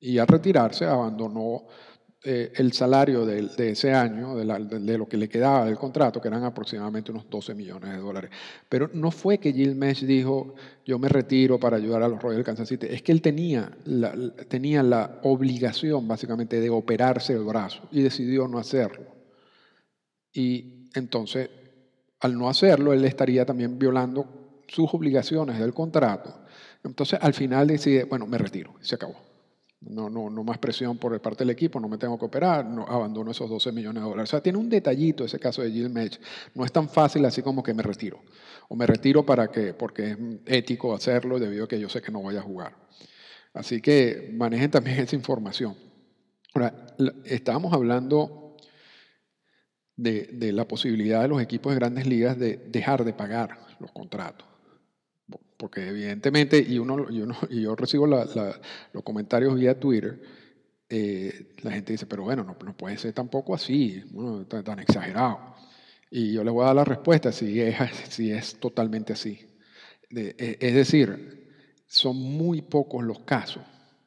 Y 0.00 0.18
al 0.18 0.26
retirarse 0.26 0.84
abandonó 0.84 1.66
eh, 2.24 2.52
el 2.56 2.72
salario 2.72 3.24
de, 3.24 3.70
ese 3.70 3.92
año, 3.92 4.34
de, 4.34 4.98
lo 4.98 5.08
que 5.08 5.16
le 5.16 5.28
quedaba 5.28 5.64
del 5.64 5.76
contrato, 5.76 6.20
que 6.20 6.26
eran 6.26 6.42
aproximadamente 6.42 7.12
unos 7.12 7.30
12 7.30 7.54
millones 7.54 7.90
de 7.90 7.98
dólares. 7.98 8.30
Pero 8.68 8.90
no 8.92 9.12
fue 9.12 9.38
que 9.38 9.52
Jill 9.52 9.76
Mesh 9.76 10.04
dijo, 10.04 10.56
yo 10.84 10.98
me 10.98 11.08
retiro 11.08 11.60
para 11.60 11.76
ayudar 11.76 12.02
a 12.02 12.08
los 12.08 12.20
Royals 12.20 12.38
de 12.38 12.44
Kansas 12.44 12.68
City, 12.68 12.88
es 12.90 13.02
que 13.02 13.12
él 13.12 13.22
tenía 13.22 13.70
la, 13.84 14.12
tenía 14.48 14.82
la 14.82 15.20
obligación 15.22 16.08
básicamente 16.08 16.60
de 16.60 16.70
operarse 16.70 17.34
el 17.34 17.44
brazo 17.44 17.88
y 17.92 18.02
decidió 18.02 18.48
no 18.48 18.58
hacerlo. 18.58 19.06
Y 20.32 20.88
entonces, 20.94 21.48
al 22.18 22.36
no 22.36 22.48
hacerlo, 22.48 22.92
él 22.92 23.04
estaría 23.04 23.46
también 23.46 23.78
violando 23.78 24.64
sus 24.66 24.92
obligaciones 24.92 25.60
del 25.60 25.72
contrato. 25.72 26.34
Entonces, 26.82 27.20
al 27.22 27.32
final 27.32 27.68
decide, 27.68 28.04
bueno, 28.04 28.26
me 28.26 28.38
retiro, 28.38 28.74
se 28.80 28.96
acabó. 28.96 29.27
No, 29.80 30.10
no, 30.10 30.28
no 30.28 30.42
más 30.42 30.58
presión 30.58 30.98
por 30.98 31.20
parte 31.20 31.44
del 31.44 31.50
equipo, 31.50 31.78
no 31.78 31.88
me 31.88 31.98
tengo 31.98 32.18
que 32.18 32.24
operar, 32.24 32.64
no, 32.64 32.84
abandono 32.84 33.30
esos 33.30 33.48
12 33.48 33.70
millones 33.70 34.02
de 34.02 34.08
dólares. 34.08 34.30
O 34.30 34.32
sea, 34.32 34.42
tiene 34.42 34.58
un 34.58 34.68
detallito 34.68 35.24
ese 35.24 35.38
caso 35.38 35.62
de 35.62 35.70
Jill 35.70 35.88
Mech. 35.88 36.20
No 36.54 36.64
es 36.64 36.72
tan 36.72 36.88
fácil 36.88 37.24
así 37.24 37.42
como 37.42 37.62
que 37.62 37.72
me 37.72 37.82
retiro. 37.82 38.20
O 38.68 38.74
me 38.74 38.86
retiro 38.86 39.24
para 39.24 39.48
que, 39.48 39.74
porque 39.74 40.10
es 40.10 40.18
ético 40.46 40.94
hacerlo 40.94 41.38
debido 41.38 41.64
a 41.64 41.68
que 41.68 41.78
yo 41.78 41.88
sé 41.88 42.02
que 42.02 42.10
no 42.10 42.20
voy 42.20 42.36
a 42.36 42.42
jugar. 42.42 42.76
Así 43.54 43.80
que 43.80 44.30
manejen 44.36 44.70
también 44.70 44.98
esa 45.00 45.14
información. 45.14 45.76
Ahora, 46.54 46.86
estábamos 47.24 47.72
hablando 47.72 48.56
de 49.96 50.52
la 50.52 50.66
posibilidad 50.66 51.22
de 51.22 51.28
los 51.28 51.40
equipos 51.42 51.72
de 51.72 51.78
grandes 51.78 52.06
ligas 52.06 52.38
de 52.38 52.56
dejar 52.56 53.04
de 53.04 53.12
pagar 53.12 53.58
los 53.80 53.92
contratos 53.92 54.57
porque 55.58 55.88
evidentemente, 55.88 56.64
y, 56.66 56.78
uno, 56.78 57.06
y, 57.50 57.62
yo 57.62 57.76
recibo 57.76 58.06
los 58.06 59.02
comentarios 59.04 59.54
vía 59.54 59.78
Twitter, 59.78 60.22
eh, 60.88 61.52
la 61.62 61.72
gente 61.72 61.92
dice, 61.92 62.06
pero 62.06 62.22
bueno, 62.22 62.44
no, 62.44 62.76
puede 62.76 62.96
ser 62.96 63.12
tampoco 63.12 63.54
así, 63.54 64.02
tan, 64.64 64.78
exagerado. 64.78 65.54
Y 66.10 66.32
yo 66.32 66.42
le 66.42 66.50
voy 66.50 66.62
a 66.62 66.66
dar 66.68 66.76
la 66.76 66.84
respuesta 66.84 67.30
si 67.32 67.60
es, 67.60 68.58
totalmente 68.58 69.12
así. 69.12 69.46
E, 70.10 70.56
es 70.58 70.74
decir, 70.74 71.50
son 71.86 72.16
muy 72.16 72.62
pocos 72.62 73.04
los 73.04 73.20
casos 73.20 73.62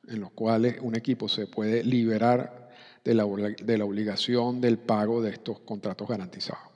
en 0.08 0.22
los 0.22 0.32
cuales 0.32 0.78
un 0.82 0.96
equipo 0.96 1.30
se 1.30 1.46
puede 1.46 1.84
liberar 1.84 2.72
de 3.04 3.14
la 3.14 3.26
obligación 3.86 4.62
del 4.62 4.80
pago 4.80 5.22
de 5.22 5.32
estos 5.32 5.60
contratos 5.60 6.08
garantizados. 6.08 6.71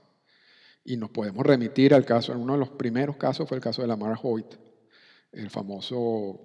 Y 0.87 0.97
nos 0.97 1.09
podemos 1.09 1.43
remitir 1.43 1.95
al 1.95 2.05
caso, 2.05 2.31
uno 2.33 2.53
de 2.53 2.59
los 2.59 2.69
primeros 2.69 3.17
casos 3.17 3.49
fue 3.49 3.57
el 3.57 3.63
caso 3.63 3.81
de 3.81 3.87
Lamar 3.87 4.19
Hoyt, 4.21 4.53
el 5.31 5.49
famoso 5.49 6.39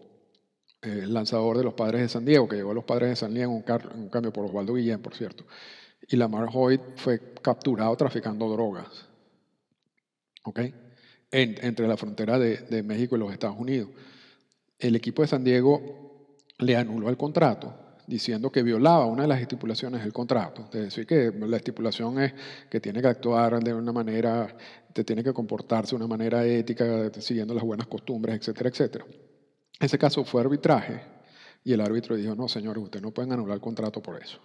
eh, 0.81 1.05
lanzador 1.07 1.59
de 1.59 1.65
los 1.65 1.75
Padres 1.75 2.01
de 2.01 2.09
San 2.09 2.25
Diego, 2.25 2.49
que 2.49 2.57
llegó 2.57 2.71
a 2.71 2.75
los 2.75 2.85
Padres 2.85 3.11
de 3.11 3.17
San 3.17 3.35
Diego 3.35 3.53
en 3.53 4.01
un, 4.01 4.09
cambio 4.09 4.33
por 4.33 4.47
Osvaldo 4.47 4.75
Guillén, 4.75 5.03
por 5.03 5.15
cierto. 5.15 5.45
Y 6.09 6.17
Lamar 6.17 6.49
Hoyt 6.53 6.81
fue 6.97 7.35
capturado 7.43 7.95
traficando 7.97 8.49
drogas. 8.49 9.07
Entre 11.31 11.87
la 11.87 11.99
frontera 11.99 12.39
de, 12.39 12.57
de 12.57 12.83
México 12.83 13.17
y 13.17 13.19
los 13.19 13.33
Estados 13.33 13.59
Unidos. 13.59 13.91
El 14.79 14.97
equipo 14.97 15.21
de 15.21 15.29
San 15.29 15.45
Diego 15.45 16.39
le 16.59 16.77
anuló 16.77 17.11
el 17.11 17.19
contrato 17.19 17.90
diciendo 18.11 18.51
que 18.51 18.63
violaba 18.63 19.07
una 19.07 19.23
de 19.23 19.29
las 19.29 19.41
estipulaciones 19.41 20.03
del 20.03 20.13
contrato. 20.13 20.65
Es 20.73 20.81
decir, 20.81 21.07
que 21.07 21.33
la 21.33 21.57
estipulación 21.57 22.21
es 22.21 22.35
que 22.69 22.81
tiene 22.81 23.01
que 23.01 23.07
actuar 23.07 23.63
de 23.63 23.73
una 23.73 23.93
manera, 23.93 24.55
te 24.93 25.05
tiene 25.05 25.23
que 25.23 25.33
comportarse 25.33 25.91
de 25.93 25.97
una 25.97 26.09
manera 26.09 26.45
ética, 26.45 27.11
siguiendo 27.21 27.55
las 27.55 27.63
buenas 27.63 27.87
costumbres, 27.87 28.37
etcétera, 28.37 28.69
etcétera. 28.69 29.07
Ese 29.79 29.97
caso 29.97 30.25
fue 30.25 30.41
arbitraje 30.43 31.01
y 31.65 31.73
el 31.73 31.81
árbitro 31.81 32.17
dijo, 32.17 32.35
no, 32.35 32.49
señores, 32.49 32.83
ustedes 32.83 33.03
no 33.03 33.13
pueden 33.13 33.33
anular 33.33 33.55
el 33.55 33.61
contrato 33.61 34.03
por 34.03 34.21
eso. 34.21 34.41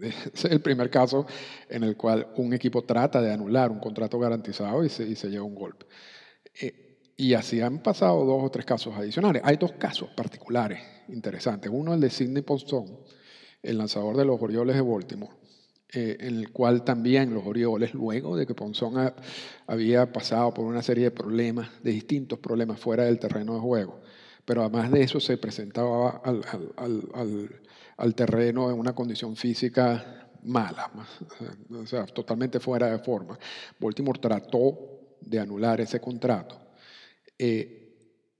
Es 0.00 0.44
el 0.44 0.60
primer 0.60 0.90
caso 0.90 1.26
en 1.68 1.84
el 1.84 1.96
cual 1.96 2.26
un 2.36 2.52
equipo 2.52 2.82
trata 2.82 3.22
de 3.22 3.32
anular 3.32 3.70
un 3.70 3.78
contrato 3.78 4.18
garantizado 4.18 4.84
y 4.84 4.88
se, 4.88 5.04
y 5.04 5.14
se 5.14 5.28
lleva 5.28 5.44
un 5.44 5.54
golpe. 5.54 5.86
Eh, 6.60 6.83
y 7.16 7.34
así 7.34 7.60
han 7.60 7.78
pasado 7.82 8.24
dos 8.24 8.42
o 8.44 8.50
tres 8.50 8.64
casos 8.64 8.94
adicionales. 8.94 9.42
Hay 9.44 9.56
dos 9.56 9.72
casos 9.72 10.10
particulares 10.16 10.80
interesantes. 11.08 11.70
Uno 11.72 11.94
el 11.94 12.00
de 12.00 12.10
Sidney 12.10 12.42
Ponson, 12.42 12.86
el 13.62 13.78
lanzador 13.78 14.16
de 14.16 14.24
los 14.24 14.40
Orioles 14.40 14.74
de 14.74 14.82
Baltimore, 14.82 15.32
eh, 15.92 16.16
en 16.20 16.36
el 16.38 16.50
cual 16.50 16.84
también 16.84 17.32
los 17.32 17.46
Orioles, 17.46 17.94
luego 17.94 18.36
de 18.36 18.46
que 18.46 18.54
Ponson 18.54 19.12
había 19.66 20.12
pasado 20.12 20.52
por 20.52 20.64
una 20.64 20.82
serie 20.82 21.04
de 21.04 21.10
problemas, 21.12 21.70
de 21.82 21.92
distintos 21.92 22.38
problemas 22.40 22.80
fuera 22.80 23.04
del 23.04 23.18
terreno 23.18 23.54
de 23.54 23.60
juego, 23.60 24.00
pero 24.44 24.62
además 24.62 24.90
de 24.90 25.02
eso 25.02 25.20
se 25.20 25.38
presentaba 25.38 26.20
al, 26.24 26.42
al 27.96 28.14
terreno 28.14 28.70
en 28.70 28.78
una 28.78 28.94
condición 28.94 29.36
física 29.36 30.28
mala, 30.42 30.90
o 31.70 31.86
sea, 31.86 32.06
totalmente 32.06 32.60
fuera 32.60 32.90
de 32.90 32.98
forma. 32.98 33.38
Baltimore 33.78 34.18
trató 34.18 34.76
de 35.20 35.38
anular 35.38 35.80
ese 35.80 36.00
contrato 36.00 36.63
eh, 37.38 37.84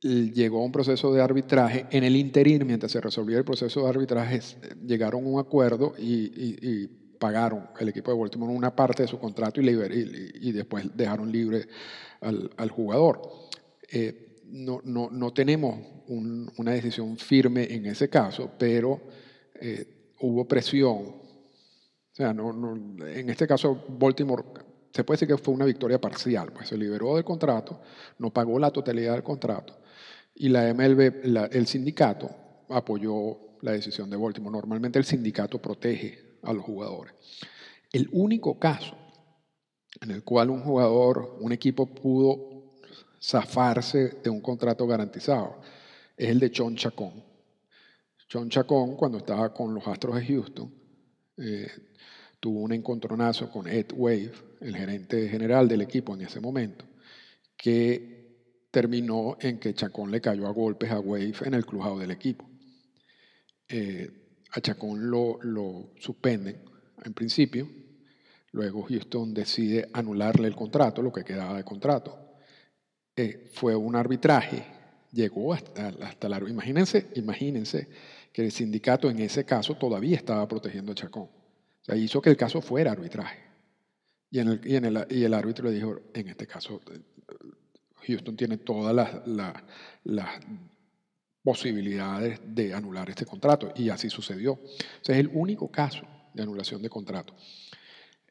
llegó 0.04 0.60
a 0.60 0.64
un 0.64 0.72
proceso 0.72 1.12
de 1.12 1.22
arbitraje. 1.22 1.86
En 1.90 2.04
el 2.04 2.16
interín, 2.16 2.66
mientras 2.66 2.92
se 2.92 3.00
resolvía 3.00 3.38
el 3.38 3.44
proceso 3.44 3.82
de 3.82 3.88
arbitraje, 3.88 4.40
llegaron 4.86 5.24
a 5.24 5.28
un 5.28 5.40
acuerdo 5.40 5.94
y, 5.98 7.02
pagaron 7.18 7.68
el 7.80 7.88
equipo 7.88 8.10
de 8.10 8.18
Baltimore 8.18 8.52
una 8.52 8.76
parte 8.76 9.04
de 9.04 9.08
su 9.08 9.18
contrato 9.18 9.58
y, 9.58 9.68
y, 9.70 10.52
después 10.52 10.84
dejaron 10.94 11.32
libre 11.32 11.66
al, 12.20 12.70
jugador. 12.70 13.22
Eh, 13.90 14.42
no, 14.50 15.32
tenemos 15.32 15.78
una 16.08 16.72
decisión 16.72 17.16
firme 17.16 17.72
en 17.72 17.86
ese 17.86 18.10
caso, 18.10 18.50
pero 18.58 19.00
eh, 19.54 20.12
hubo 20.20 20.46
presión. 20.46 20.96
O 20.96 22.16
sea, 22.16 22.30
en 22.30 23.30
este 23.30 23.46
caso 23.46 23.86
Baltimore 23.88 24.44
se 24.94 25.02
puede 25.02 25.16
decir 25.16 25.28
que 25.28 25.42
fue 25.42 25.52
una 25.52 25.64
victoria 25.64 26.00
parcial, 26.00 26.52
pues 26.52 26.68
se 26.68 26.78
liberó 26.78 27.16
del 27.16 27.24
contrato, 27.24 27.80
no 28.18 28.32
pagó 28.32 28.60
la 28.60 28.70
totalidad 28.70 29.14
del 29.14 29.24
contrato 29.24 29.76
y 30.36 30.48
la 30.48 30.72
MLB, 30.72 31.50
el 31.50 31.66
sindicato 31.66 32.30
apoyó 32.68 33.58
la 33.62 33.72
decisión 33.72 34.08
de 34.08 34.16
Baltimore. 34.16 34.52
Normalmente 34.56 34.98
el 35.00 35.04
sindicato 35.04 35.60
protege 35.60 36.38
a 36.42 36.52
los 36.52 36.64
jugadores. 36.64 37.12
El 37.90 38.08
único 38.12 38.58
caso 38.58 38.96
en 40.00 40.12
el 40.12 40.22
cual 40.22 40.50
un 40.50 40.62
jugador, 40.62 41.38
un 41.40 41.52
equipo 41.52 41.86
pudo 41.86 42.74
zafarse 43.20 44.20
de 44.22 44.30
un 44.30 44.40
contrato 44.40 44.86
garantizado 44.86 45.60
es 46.16 46.28
el 46.28 46.38
de 46.38 46.52
Chon 46.52 46.76
Chacón. 46.76 47.24
Chon 48.28 48.48
Chacón, 48.48 48.94
cuando 48.96 49.18
estaba 49.18 49.52
con 49.52 49.74
los 49.74 49.86
Astros 49.88 50.16
de 50.16 50.26
Houston, 50.26 50.72
eh, 51.38 51.68
tuvo 52.44 52.60
un 52.60 52.72
encontronazo 52.72 53.50
con 53.50 53.66
Ed 53.66 53.86
Wave, 53.94 54.32
el 54.60 54.76
gerente 54.76 55.30
general 55.30 55.66
del 55.66 55.80
equipo 55.80 56.12
en 56.12 56.20
ese 56.20 56.40
momento, 56.40 56.84
que 57.56 58.68
terminó 58.70 59.38
en 59.40 59.58
que 59.58 59.72
Chacón 59.72 60.10
le 60.10 60.20
cayó 60.20 60.46
a 60.46 60.50
golpes 60.50 60.90
a 60.90 61.00
Wave 61.00 61.36
en 61.46 61.54
el 61.54 61.64
crujado 61.64 61.98
del 61.98 62.10
equipo. 62.10 62.46
Eh, 63.66 64.10
a 64.50 64.60
Chacón 64.60 65.10
lo, 65.10 65.38
lo 65.40 65.92
suspenden 65.98 66.60
en 67.02 67.14
principio, 67.14 67.66
luego 68.52 68.82
Houston 68.82 69.32
decide 69.32 69.88
anularle 69.94 70.46
el 70.46 70.54
contrato, 70.54 71.00
lo 71.00 71.12
que 71.14 71.24
quedaba 71.24 71.56
de 71.56 71.64
contrato. 71.64 72.36
Eh, 73.16 73.48
fue 73.54 73.74
un 73.74 73.96
arbitraje, 73.96 74.66
llegó 75.12 75.54
hasta, 75.54 75.94
hasta 76.02 76.28
la... 76.28 76.36
Imagínense, 76.46 77.06
imagínense 77.14 77.88
que 78.34 78.44
el 78.44 78.52
sindicato 78.52 79.08
en 79.08 79.20
ese 79.20 79.46
caso 79.46 79.76
todavía 79.76 80.18
estaba 80.18 80.46
protegiendo 80.46 80.92
a 80.92 80.94
Chacón 80.94 81.43
hizo 81.92 82.20
que 82.20 82.30
el 82.30 82.36
caso 82.36 82.60
fuera 82.60 82.92
arbitraje. 82.92 83.40
Y 84.30 84.38
el 84.38 85.34
árbitro 85.34 85.68
le 85.68 85.74
dijo, 85.74 86.00
en 86.12 86.28
este 86.28 86.46
caso, 86.46 86.80
Houston 88.06 88.36
tiene 88.36 88.58
todas 88.58 88.94
las, 90.04 90.28
posibilidades 91.42 92.40
de 92.46 92.72
anular 92.72 93.10
este 93.10 93.26
contrato. 93.26 93.72
Y 93.76 93.90
así 93.90 94.08
sucedió. 94.08 94.52
O 94.54 94.60
sea, 95.02 95.14
es 95.14 95.20
el 95.20 95.30
único 95.34 95.70
caso 95.70 96.02
de 96.32 96.42
anulación 96.42 96.80
de 96.80 96.88
contrato. 96.88 97.34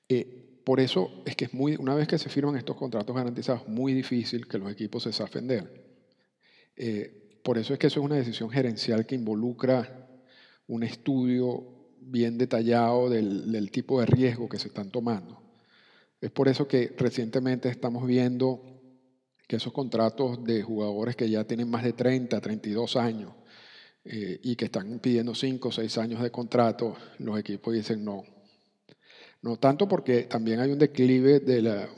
Eh, 0.09 0.61
por 0.65 0.79
eso 0.79 1.21
es 1.25 1.35
que 1.35 1.45
es 1.45 1.53
muy, 1.53 1.75
una 1.75 1.93
vez 1.93 2.07
que 2.07 2.17
se 2.17 2.29
firman 2.29 2.55
estos 2.55 2.75
contratos 2.75 3.15
garantizados, 3.15 3.67
muy 3.67 3.93
difícil 3.93 4.47
que 4.47 4.57
los 4.57 4.71
equipos 4.71 5.03
se 5.03 5.13
zafen 5.13 5.47
de 5.47 5.57
él. 5.57 5.69
Eh, 6.75 7.39
por 7.43 7.57
eso 7.57 7.73
es 7.73 7.79
que 7.79 7.87
eso 7.87 7.99
es 7.99 8.05
una 8.05 8.15
decisión 8.15 8.49
gerencial 8.49 9.05
que 9.05 9.15
involucra 9.15 10.09
un 10.67 10.83
estudio 10.83 11.82
bien 12.05 12.37
detallado 12.37 13.09
del, 13.09 13.69
tipo 13.71 13.99
de 13.99 14.05
riesgo 14.05 14.49
que 14.49 14.59
se 14.59 14.67
están 14.67 14.89
tomando. 14.89 15.41
Es 16.21 16.31
por 16.31 16.47
eso 16.47 16.67
que 16.67 16.93
recientemente 16.97 17.69
estamos 17.69 18.07
viendo 18.07 18.61
que 19.47 19.57
esos 19.57 19.73
contratos 19.73 20.43
de 20.43 20.63
jugadores 20.63 21.15
que 21.15 21.29
ya 21.29 21.43
tienen 21.43 21.69
más 21.69 21.83
de 21.83 21.93
30, 21.93 22.39
32 22.39 22.95
años 22.95 23.33
eh, 24.05 24.39
y 24.41 24.55
que 24.55 24.65
están 24.65 24.99
pidiendo 24.99 25.35
5 25.35 25.67
o 25.67 25.71
6 25.71 25.97
años 25.97 26.21
de 26.21 26.31
contrato, 26.31 26.95
los 27.19 27.37
equipos 27.39 27.73
dicen 27.73 28.03
no. 28.03 28.23
No 29.41 29.57
tanto 29.57 29.89
porque 29.89 30.23
también 30.23 30.61
hay 30.61 30.71
un 30.71 30.79
declive 30.79 31.41
de 31.41 31.61
la, 31.61 31.89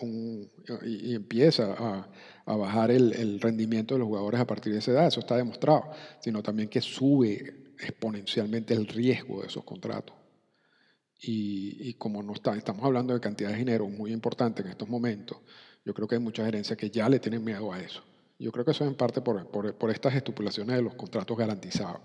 y, 0.83 1.13
empieza 1.13 1.75
a, 1.77 2.55
bajar 2.57 2.89
el, 2.89 3.39
rendimiento 3.39 3.93
de 3.93 3.99
los 3.99 4.07
jugadores 4.07 4.39
a 4.39 4.47
partir 4.47 4.73
de 4.73 4.79
esa 4.79 4.91
edad, 4.91 5.07
eso 5.07 5.19
está 5.19 5.37
demostrado, 5.37 5.91
sino 6.19 6.41
también 6.41 6.69
que 6.69 6.81
sube 6.81 7.64
exponencialmente 7.79 8.73
el 8.73 8.87
riesgo 8.87 9.41
de 9.41 9.47
esos 9.47 9.63
contratos. 9.63 10.15
y, 11.17 11.93
como 11.95 12.21
no 12.21 12.33
está, 12.33 12.55
estamos 12.55 12.83
hablando 12.83 13.13
de 13.13 13.19
cantidad 13.19 13.49
de 13.49 13.57
dinero 13.57 13.87
muy 13.87 14.11
importante 14.11 14.61
en 14.61 14.67
estos 14.67 14.87
momentos, 14.89 15.37
yo 15.85 15.93
creo 15.93 16.07
que 16.07 16.15
hay 16.15 16.21
muchas 16.21 16.45
gerencias 16.45 16.77
que 16.77 16.89
ya 16.89 17.07
le 17.09 17.19
tienen 17.19 17.43
miedo 17.43 17.71
a 17.71 17.79
eso. 17.79 18.03
Yo 18.37 18.51
creo 18.51 18.65
que 18.65 18.71
eso 18.71 18.83
es 18.83 18.89
en 18.89 18.97
parte 18.97 19.21
por, 19.21 19.49
por, 19.49 19.91
estas 19.91 20.13
estipulaciones 20.15 20.75
de 20.75 20.81
los 20.81 20.95
contratos 20.95 21.37
garantizados. 21.37 22.01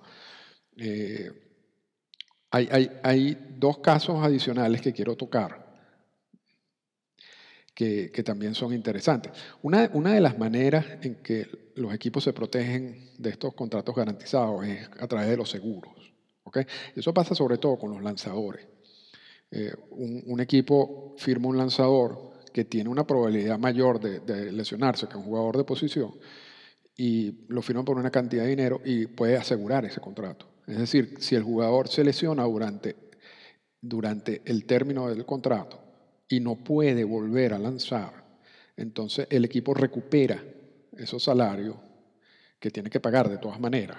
Eh, 0.76 1.32
hay, 2.50 2.68
hay, 2.70 2.90
hay, 3.02 3.54
dos 3.56 3.78
casos 3.78 4.22
adicionales 4.22 4.80
que 4.80 4.92
quiero 4.92 5.16
tocar 5.16 5.59
que, 7.74 8.10
que 8.10 8.22
también 8.22 8.54
son 8.54 8.72
interesantes. 8.72 9.32
Una, 9.62 9.88
de 9.88 10.20
las 10.20 10.38
maneras 10.38 10.84
en 11.02 11.16
que 11.16 11.70
los 11.76 11.94
equipos 11.94 12.24
se 12.24 12.32
protegen 12.32 13.10
de 13.18 13.30
estos 13.30 13.54
contratos 13.54 13.94
garantizados 13.94 14.66
es 14.66 14.88
a 14.98 15.06
través 15.06 15.28
de 15.28 15.36
los 15.36 15.50
seguros. 15.50 15.92
¿okay? 16.44 16.64
Eso 16.94 17.14
pasa 17.14 17.34
sobre 17.34 17.58
todo 17.58 17.78
con 17.78 17.90
los 17.92 18.02
lanzadores. 18.02 18.66
Eh, 19.50 19.72
un, 19.90 20.40
equipo 20.40 21.14
firma 21.18 21.48
un 21.48 21.58
lanzador 21.58 22.30
que 22.52 22.64
tiene 22.64 22.88
una 22.88 23.06
probabilidad 23.06 23.58
mayor 23.58 23.98
de, 23.98 24.52
lesionarse 24.52 25.08
que 25.08 25.16
un 25.16 25.24
jugador 25.24 25.56
de 25.56 25.64
posición 25.64 26.14
y 26.96 27.46
lo 27.48 27.60
firma 27.60 27.84
por 27.84 27.96
una 27.96 28.10
cantidad 28.10 28.44
de 28.44 28.50
dinero 28.50 28.80
y 28.84 29.06
puede 29.06 29.36
asegurar 29.36 29.84
ese 29.84 30.00
contrato. 30.00 30.46
Es 30.66 30.78
decir, 30.78 31.14
si 31.18 31.34
el 31.34 31.42
jugador 31.42 31.88
se 31.88 32.04
lesiona 32.04 32.44
durante, 32.44 32.94
durante 33.80 34.42
el 34.44 34.66
término 34.66 35.08
del 35.08 35.24
contrato 35.24 35.79
y 36.30 36.38
no 36.38 36.54
puede 36.54 37.02
volver 37.04 37.52
a 37.52 37.58
lanzar, 37.58 38.24
entonces 38.76 39.26
el 39.30 39.44
equipo 39.44 39.74
recupera 39.74 40.42
esos 40.96 41.24
salarios 41.24 41.76
que 42.58 42.70
tiene 42.70 42.88
que 42.88 43.00
pagar 43.00 43.28
de 43.28 43.38
todas 43.38 43.58
maneras, 43.58 43.98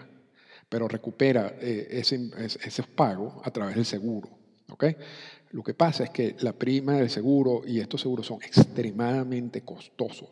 pero 0.69 0.87
recupera 0.87 1.57
eh, 1.59 1.87
ese, 1.91 2.31
esos 2.39 2.87
pagos 2.87 3.35
a 3.43 3.51
través 3.51 3.75
del 3.75 3.85
seguro. 3.85 4.29
¿okay? 4.69 4.95
Lo 5.49 5.61
que 5.61 5.73
pasa 5.73 6.05
es 6.05 6.09
que 6.11 6.37
la 6.39 6.53
prima 6.53 6.93
del 6.93 7.09
seguro 7.09 7.63
y 7.67 7.81
estos 7.81 8.01
seguros 8.01 8.27
son 8.27 8.41
extremadamente 8.41 9.61
costosos. 9.61 10.29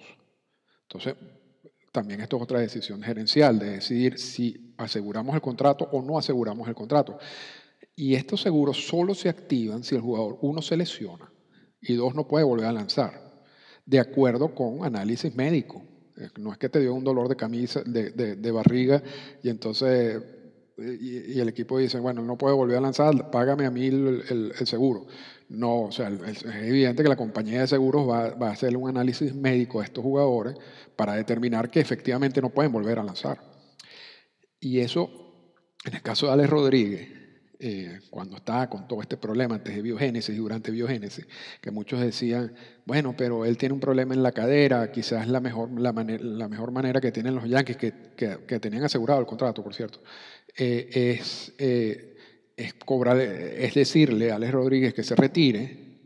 Entonces, 0.84 1.16
también 1.92 2.22
esto 2.22 2.38
es 2.38 2.44
otra 2.44 2.60
decisión 2.60 3.02
gerencial 3.02 3.60
de 3.60 3.72
decidir 3.72 4.18
si 4.18 4.74
aseguramos 4.78 5.36
el 5.36 5.42
contrato 5.42 5.90
o 5.92 6.02
no 6.02 6.18
aseguramos 6.18 6.66
el 6.70 6.76
contrato. 6.76 7.20
Y 7.94 8.16
estos 8.16 8.42
seguros 8.42 8.88
solo 8.88 9.14
se 9.14 9.28
activan 9.28 9.84
si 9.84 9.96
el 9.96 10.02
jugador, 10.02 10.38
uno, 10.42 10.62
se 10.62 10.78
lesiona 10.78 11.30
y 11.82 11.96
dos, 11.96 12.16
no 12.16 12.28
puede 12.28 12.46
volver 12.46 12.66
a 12.66 12.74
lanzar, 12.74 13.44
de 13.86 14.00
acuerdo 14.00 14.54
con 14.54 14.84
análisis 14.84 15.36
médico. 15.36 15.84
No 16.38 16.52
es 16.52 16.58
que 16.58 16.68
te 16.68 16.80
dio 16.82 16.94
un 16.94 17.04
dolor 17.04 17.30
de 17.30 17.38
camisa, 17.38 17.82
de, 17.86 18.12
de 18.12 18.52
barriga 18.52 19.02
y 19.42 19.50
entonces 19.50 20.22
y, 20.82 21.40
el 21.40 21.50
equipo 21.50 21.78
dice, 21.78 22.00
bueno, 22.00 22.22
no 22.22 22.38
puedo 22.38 22.56
volver 22.56 22.78
a 22.78 22.82
lanzar, 22.82 23.32
págame 23.32 23.66
a 23.66 23.72
mí 23.72 23.88
el, 23.88 24.54
seguro. 24.66 25.08
No, 25.50 25.84
o 25.84 25.92
sea, 25.92 26.10
es 26.10 26.46
evidente 26.46 27.04
que 27.04 27.10
la 27.10 27.16
compañía 27.16 27.62
de 27.62 27.68
seguros 27.68 28.08
va, 28.08 28.30
va, 28.36 28.50
a 28.50 28.52
hacer 28.52 28.76
un 28.78 28.90
análisis 28.90 29.34
médico 29.34 29.82
a 29.82 29.84
estos 29.84 30.04
jugadores 30.04 30.56
para 30.96 31.16
determinar 31.16 31.70
que 31.70 31.80
efectivamente 31.80 32.42
no 32.42 32.50
pueden 32.50 32.72
volver 32.72 33.00
a 33.00 33.04
lanzar. 33.04 33.42
Y 34.60 34.80
eso, 34.80 35.10
en 35.86 35.96
el 35.96 36.02
caso 36.02 36.28
de 36.28 36.34
Alex 36.34 36.50
Rodríguez, 36.50 37.19
eh, 37.62 38.00
cuando 38.10 38.38
estaba 38.38 38.70
con 38.70 38.88
todo 38.88 39.02
este 39.02 39.18
problema 39.18 39.56
antes 39.56 39.76
de 39.76 39.82
biogénesis 39.82 40.34
y 40.34 40.38
durante 40.38 40.72
biogénesis, 40.72 41.28
que 41.60 41.72
muchos 41.72 42.00
decían, 42.00 42.54
bueno, 42.86 43.14
pero 43.18 43.44
él 43.44 43.58
tiene 43.58 43.74
un 43.74 43.82
problema 43.82 44.14
en 44.14 44.24
la 44.24 44.32
cadera, 44.32 44.90
quizás 44.94 45.28
la 45.28 45.42
mejor, 45.42 45.70
la, 45.78 45.92
la 45.92 46.48
mejor 46.48 46.72
manera 46.72 47.02
que 47.02 47.12
tienen 47.12 47.36
los 47.36 47.44
Yankees, 47.50 47.76
que, 47.76 47.94
que, 48.16 48.60
tenían 48.62 48.86
asegurado 48.86 49.20
el 49.20 49.26
contrato, 49.26 49.62
por 49.62 49.76
cierto, 49.76 50.02
eh, 50.56 51.18
es, 51.20 51.52
eh, 51.58 52.16
es, 52.56 52.76
cobrar, 52.76 53.20
es 53.20 53.74
decirle 53.74 54.32
a 54.32 54.36
Alex 54.36 54.54
Rodríguez 54.54 54.94
que 54.94 55.04
se 55.04 55.18
retire 55.18 56.00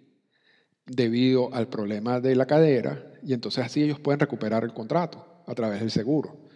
debido 0.88 1.54
al 1.54 1.68
problema 1.68 2.20
de 2.20 2.36
la 2.36 2.48
cadera, 2.48 3.14
y 3.22 3.32
entonces 3.32 3.64
así 3.64 3.84
ellos 3.84 4.00
pueden 4.00 4.20
recuperar 4.20 4.64
el 4.64 4.74
contrato 4.74 5.44
a 5.46 5.54
través 5.54 5.82
del 5.82 5.92
seguro. 5.92 6.50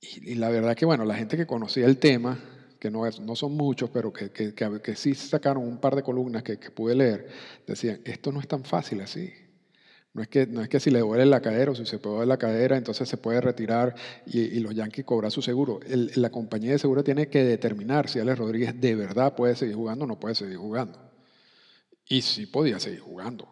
Y, 0.00 0.34
y 0.34 0.34
la 0.36 0.50
verdad 0.50 0.76
que, 0.76 0.86
bueno, 0.86 1.04
la 1.04 1.16
gente 1.16 1.36
que 1.36 1.48
conocía 1.48 1.86
el 1.86 1.98
tema, 1.98 2.38
que 2.78 2.90
no, 2.90 3.06
es, 3.06 3.20
no 3.20 3.34
son 3.34 3.56
muchos, 3.56 3.90
pero 3.90 4.12
que, 4.12 4.30
que, 4.30 4.54
que, 4.54 4.96
sí 4.96 5.14
sacaron 5.14 5.64
un 5.64 5.78
par 5.78 5.96
de 5.96 6.02
columnas 6.02 6.42
que, 6.42 6.56
pude 6.56 6.94
leer, 6.94 7.28
decían, 7.66 8.00
esto 8.04 8.30
no 8.32 8.40
es 8.40 8.48
tan 8.48 8.64
fácil 8.64 9.00
así. 9.00 9.32
No 10.14 10.22
es, 10.22 10.28
que, 10.28 10.46
no 10.46 10.62
es 10.62 10.68
que 10.68 10.80
si 10.80 10.90
le 10.90 11.00
duele 11.00 11.26
la 11.26 11.40
cadera 11.40 11.70
o 11.70 11.74
si 11.74 11.84
se 11.84 11.98
puede 11.98 12.16
duele 12.16 12.28
la 12.28 12.38
cadera, 12.38 12.76
entonces 12.76 13.08
se 13.08 13.18
puede 13.18 13.40
retirar 13.40 13.94
y, 14.26 14.58
los 14.60 14.74
Yankees 14.74 15.04
cobran 15.04 15.30
su 15.30 15.42
seguro. 15.42 15.80
la 15.86 16.30
compañía 16.30 16.72
de 16.72 16.78
seguro 16.78 17.04
tiene 17.04 17.28
que 17.28 17.44
determinar 17.44 18.08
si 18.08 18.18
Alex 18.18 18.38
Rodríguez 18.38 18.80
de 18.80 18.94
verdad 18.94 19.34
puede 19.36 19.54
seguir 19.54 19.76
jugando 19.76 20.04
o 20.04 20.08
no 20.08 20.18
puede 20.18 20.34
seguir 20.34 20.56
jugando. 20.56 20.98
Y 22.08 22.22
sí 22.22 22.46
podía 22.46 22.80
seguir 22.80 23.00
jugando. 23.00 23.48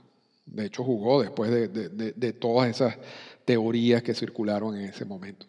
De 0.46 0.66
hecho, 0.66 0.82
jugó 0.82 1.20
después 1.20 1.50
de, 1.50 1.68
de, 1.68 2.12
de 2.12 2.32
todas 2.32 2.70
esas 2.70 2.96
teorías 3.44 4.02
que 4.02 4.14
circularon 4.14 4.76
en 4.76 4.86
ese 4.86 5.04
momento. 5.04 5.46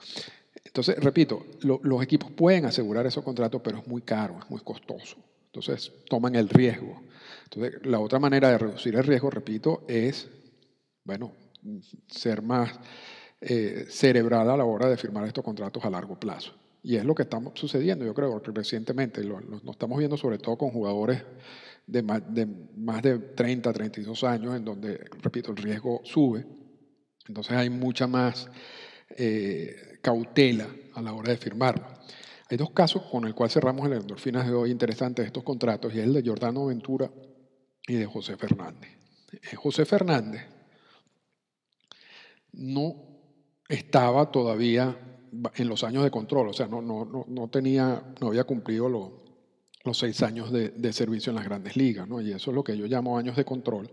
Entonces, 0.78 1.04
repito, 1.04 1.44
los 1.62 2.04
equipos 2.04 2.30
pueden 2.30 2.66
asegurar 2.66 3.04
esos 3.08 3.24
contratos, 3.24 3.60
pero 3.64 3.80
es 3.80 3.88
muy 3.88 4.04
caro, 4.04 4.38
es 4.40 4.48
muy 4.48 4.62
costoso. 4.62 5.18
Entonces, 5.48 5.92
toman 6.08 6.36
el 6.36 6.50
riesgo. 6.50 7.02
Entonces, 7.46 7.84
la 7.84 8.00
otra 8.00 8.20
manera 8.20 8.52
de 8.52 8.60
reducir 8.60 8.94
el 8.94 9.04
riesgo, 9.04 9.32
repito, 9.32 9.86
es, 9.88 10.30
bueno, 11.04 11.32
ser 12.08 12.44
más 12.44 12.80
eh, 13.42 13.88
cerebral 13.90 14.52
a 14.52 14.56
la 14.56 14.66
hora 14.66 14.88
de 14.88 14.98
firmar 14.98 15.26
estos 15.26 15.44
contratos 15.44 15.84
a 15.84 15.90
largo 15.90 16.20
plazo. 16.20 16.54
Y 16.84 16.96
es 16.96 17.04
lo 17.04 17.16
que 17.16 17.24
está 17.24 17.42
sucediendo, 17.56 18.06
yo 18.06 18.14
creo, 18.14 18.40
recientemente 18.40 19.24
lo, 19.24 19.40
estamos 19.72 19.98
viendo 19.98 20.16
sobre 20.16 20.38
todo 20.38 20.60
con 20.60 20.70
jugadores 20.70 21.24
de 21.88 22.04
más, 22.04 22.22
de 22.32 22.46
más 22.76 23.02
de 23.02 23.18
30, 23.18 23.74
32 23.74 24.24
años, 24.26 24.56
en 24.56 24.64
donde, 24.64 25.00
repito, 25.24 25.50
el 25.50 25.58
riesgo 25.58 26.02
sube. 26.04 26.46
Entonces 27.28 27.54
hay 27.54 27.72
mucha 27.72 28.06
más 28.06 28.48
eh, 29.10 29.97
cautela 30.08 30.66
a 30.94 31.02
la 31.02 31.12
hora 31.12 31.34
de 31.34 31.38
firmarlo. 31.38 31.86
Hay 32.50 32.56
dos 32.56 32.72
casos 32.72 33.02
con 33.12 33.26
el 33.26 33.36
cual 33.36 33.50
cerramos 33.50 33.86
el 33.88 33.92
endorfinas 33.92 34.48
de 34.48 34.54
hoy 34.54 34.72
interesantes 34.72 35.24
de 35.24 35.28
estos 35.28 35.44
contratos, 35.44 35.94
y 35.94 36.00
es 36.00 36.06
el 36.06 36.14
de 36.14 36.24
Jordano 36.26 36.68
Ventura 36.68 37.12
y 37.86 37.96
de 37.96 38.06
José 38.06 38.38
Fernández. 38.38 38.90
Eh, 39.34 39.58
José 39.58 39.84
Fernández 39.84 40.46
no 42.54 42.96
estaba 43.68 44.32
todavía 44.32 44.98
en 45.54 45.68
los 45.68 45.84
años 45.84 46.06
de 46.06 46.10
control, 46.10 46.48
o 46.48 46.54
sea, 46.54 46.68
no, 46.68 46.82
no, 46.82 47.26
no, 47.28 47.48
tenía, 47.50 48.02
no 48.22 48.28
había 48.28 48.46
cumplido 48.46 48.88
los, 48.88 49.12
los 49.84 49.98
seis 49.98 50.24
años 50.24 50.54
de, 50.54 50.70
de, 50.70 50.94
servicio 50.94 51.32
en 51.32 51.36
las 51.36 51.44
grandes 51.44 51.76
ligas, 51.76 52.08
¿no? 52.08 52.22
y 52.22 52.32
eso 52.32 52.52
es 52.52 52.56
lo 52.56 52.64
que 52.64 52.78
yo 52.78 52.86
llamo 52.86 53.18
años 53.18 53.36
de 53.36 53.44
control. 53.44 53.92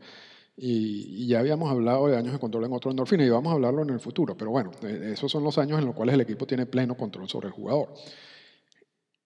Y, 0.57 1.27
ya 1.27 1.41
habíamos 1.41 1.71
hablado 1.71 2.07
de 2.07 2.17
años 2.17 2.33
de 2.33 2.39
control 2.39 2.65
en 2.65 2.73
otro 2.73 2.91
endorfina 2.91 3.25
y 3.25 3.29
vamos 3.29 3.51
a 3.51 3.55
hablarlo 3.55 3.83
en 3.83 3.91
el 3.91 4.01
futuro, 4.01 4.37
pero 4.37 4.51
bueno, 4.51 4.71
eh, 4.83 5.11
esos 5.15 5.31
son 5.31 5.43
los 5.43 5.59
años 5.59 5.79
en 5.79 5.87
los 5.87 5.95
cuales 5.95 6.15
el 6.15 6.21
equipo 6.21 6.47
tiene 6.47 6.67
pleno 6.67 6.97
control 6.97 7.29
sobre 7.29 7.49
el 7.49 7.53
jugador. 7.53 7.93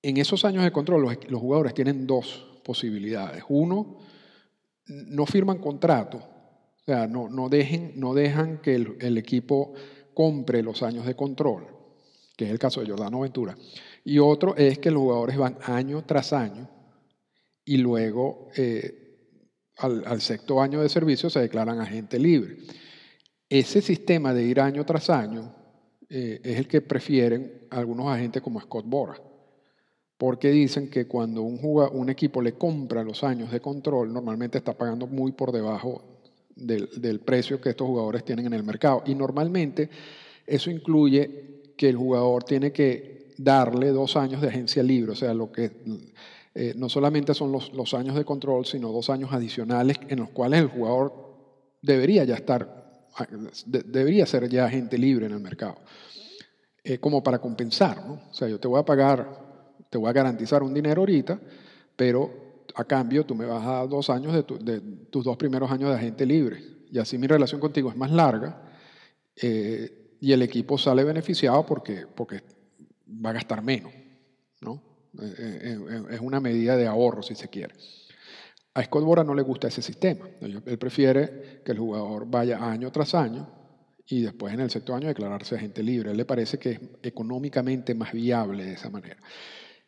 En 0.00 0.16
esos 0.16 0.44
años 0.44 0.64
de 0.64 0.72
control 0.72 1.02
los, 1.02 1.40
jugadores 1.40 1.74
tienen 1.74 2.06
dos 2.06 2.46
posibilidades. 2.64 3.44
Uno, 3.48 3.98
no 4.86 5.26
firman 5.26 5.58
contrato, 5.58 6.16
o 6.16 6.84
sea, 6.84 7.06
no, 7.06 7.28
no, 7.28 7.50
dejen, 7.50 7.92
no 7.96 8.14
dejan 8.14 8.58
que 8.62 8.74
el, 8.74 9.18
equipo 9.18 9.74
compre 10.14 10.62
los 10.62 10.82
años 10.82 11.04
de 11.04 11.14
control, 11.14 11.66
que 12.36 12.46
es 12.46 12.50
el 12.50 12.58
caso 12.58 12.80
de 12.80 12.86
Jordano 12.86 13.20
Ventura. 13.20 13.54
Y 14.02 14.18
otro 14.18 14.56
es 14.56 14.78
que 14.78 14.90
los 14.90 15.02
jugadores 15.02 15.36
van 15.36 15.58
año 15.62 16.04
tras 16.06 16.32
año 16.32 16.70
y 17.66 17.76
luego... 17.76 18.48
Eh, 18.56 19.04
al, 19.78 20.20
sexto 20.20 20.60
año 20.60 20.80
de 20.80 20.88
servicio 20.88 21.30
se 21.30 21.40
declaran 21.40 21.80
agente 21.80 22.18
libre. 22.18 22.56
Ese 23.48 23.80
sistema 23.80 24.34
de 24.34 24.44
ir 24.44 24.60
año 24.60 24.84
tras 24.84 25.08
año 25.08 25.54
eh, 26.08 26.40
es 26.42 26.58
el 26.58 26.66
que 26.66 26.80
prefieren 26.80 27.66
algunos 27.70 28.08
agentes 28.08 28.42
como 28.42 28.60
Scott 28.60 28.84
Bora, 28.86 29.20
porque 30.16 30.50
dicen 30.50 30.90
que 30.90 31.06
cuando 31.06 31.42
un, 31.42 31.60
un 31.62 32.10
equipo 32.10 32.42
le 32.42 32.54
compra 32.54 33.04
los 33.04 33.22
años 33.22 33.50
de 33.50 33.60
control, 33.60 34.12
normalmente 34.12 34.58
está 34.58 34.76
pagando 34.76 35.06
muy 35.06 35.32
por 35.32 35.52
debajo 35.52 36.02
del, 36.54 36.88
del 37.00 37.20
precio 37.20 37.60
que 37.60 37.70
estos 37.70 37.86
jugadores 37.86 38.24
tienen 38.24 38.46
en 38.46 38.54
el 38.54 38.64
mercado. 38.64 39.02
Y 39.06 39.14
normalmente 39.14 39.88
eso 40.46 40.70
incluye 40.70 41.72
que 41.76 41.88
el 41.88 41.96
jugador 41.96 42.42
tiene 42.42 42.72
que 42.72 43.28
darle 43.38 43.90
dos 43.90 44.16
años 44.16 44.42
de 44.42 44.48
agencia 44.48 44.82
libre, 44.82 45.12
o 45.12 45.14
sea, 45.14 45.32
lo 45.32 45.52
que 45.52 45.70
eh, 46.54 46.74
no 46.76 46.88
solamente 46.88 47.34
son 47.34 47.52
los, 47.52 47.94
años 47.94 48.16
de 48.16 48.24
control, 48.24 48.66
sino 48.66 48.90
dos 48.90 49.10
años 49.10 49.32
adicionales 49.32 49.98
en 50.08 50.20
los 50.20 50.30
cuales 50.30 50.60
el 50.60 50.68
jugador 50.68 51.12
debería 51.82 52.24
ya 52.24 52.34
estar, 52.34 53.06
debería 53.66 54.26
ser 54.26 54.48
ya 54.48 54.64
agente 54.64 54.98
libre 54.98 55.26
en 55.26 55.32
el 55.32 55.40
mercado, 55.40 55.76
eh, 56.82 56.98
como 56.98 57.22
para 57.22 57.38
compensar, 57.38 58.04
¿no? 58.06 58.14
O 58.30 58.34
sea, 58.34 58.48
yo 58.48 58.58
te 58.58 58.66
voy 58.66 58.80
a 58.80 58.84
pagar, 58.84 59.76
te 59.90 59.98
voy 59.98 60.08
a 60.08 60.12
garantizar 60.12 60.62
un 60.62 60.74
dinero 60.74 61.02
ahorita, 61.02 61.38
pero 61.94 62.48
a 62.74 62.84
cambio 62.84 63.26
tú 63.26 63.34
me 63.34 63.44
vas 63.44 63.64
a 63.64 63.72
dar 63.72 63.88
dos 63.88 64.08
años 64.10 64.32
de, 64.32 64.80
tus 65.10 65.24
dos 65.24 65.36
primeros 65.36 65.70
años 65.70 65.90
de 65.90 65.96
agente 65.96 66.24
libre. 66.24 66.62
Y 66.90 66.98
así 66.98 67.18
mi 67.18 67.26
relación 67.26 67.60
contigo 67.60 67.90
es 67.90 67.96
más 67.96 68.10
larga 68.10 68.62
eh, 69.36 70.16
y 70.20 70.32
el 70.32 70.42
equipo 70.42 70.78
sale 70.78 71.04
beneficiado 71.04 71.64
porque, 71.66 72.06
porque 72.14 72.42
va 73.08 73.30
a 73.30 73.34
gastar 73.34 73.62
menos, 73.62 73.92
¿no? 74.60 74.87
Eh, 75.20 75.34
eh, 75.38 75.78
eh, 75.90 76.02
es 76.10 76.20
una 76.20 76.40
medida 76.40 76.76
de 76.76 76.86
ahorro, 76.86 77.22
si 77.22 77.34
se 77.34 77.48
quiere. 77.48 77.74
A 78.74 78.84
Scott 78.84 79.04
Bora 79.04 79.24
no 79.24 79.34
le 79.34 79.42
gusta 79.42 79.68
ese 79.68 79.82
sistema. 79.82 80.28
Él 80.40 80.78
prefiere 80.78 81.62
que 81.64 81.72
el 81.72 81.78
jugador 81.78 82.26
vaya 82.30 82.58
año 82.58 82.92
tras 82.92 83.14
año 83.14 83.48
y 84.06 84.22
después 84.22 84.54
en 84.54 84.60
el 84.60 84.70
sexto 84.70 84.94
año 84.94 85.08
declararse 85.08 85.56
agente 85.56 85.82
libre. 85.82 86.12
Él 86.12 86.16
le 86.16 86.24
parece 86.24 86.58
que 86.58 86.70
es 86.70 86.80
económicamente 87.02 87.94
más 87.94 88.12
viable 88.12 88.64
de 88.64 88.74
esa 88.74 88.88
manera. 88.88 89.20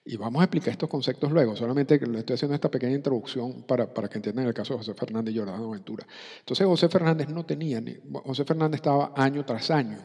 Y 0.05 0.17
vamos 0.17 0.41
a 0.41 0.45
explicar 0.45 0.71
estos 0.71 0.89
conceptos 0.89 1.31
luego, 1.31 1.55
solamente 1.55 2.01
le 2.05 2.21
estoy 2.21 2.35
haciendo 2.35 2.55
esta 2.55 2.71
pequeña 2.71 2.95
introducción 2.95 3.65
para, 3.65 3.93
para 3.93 4.09
que 4.09 4.19
entiendan 4.19 4.47
el 4.47 4.55
caso 4.55 4.73
de 4.75 4.79
José 4.79 4.95
Fernández 4.95 5.35
y 5.35 5.39
Jordano 5.39 5.71
Ventura. 5.71 6.07
Entonces 6.39 6.67
José 6.67 6.89
Fernández 6.89 7.29
no 7.29 7.45
tenía, 7.45 7.81
ni, 7.81 7.97
José 8.25 8.45
Fernández 8.45 8.79
estaba 8.79 9.13
año 9.15 9.45
tras 9.45 9.71
año 9.71 9.99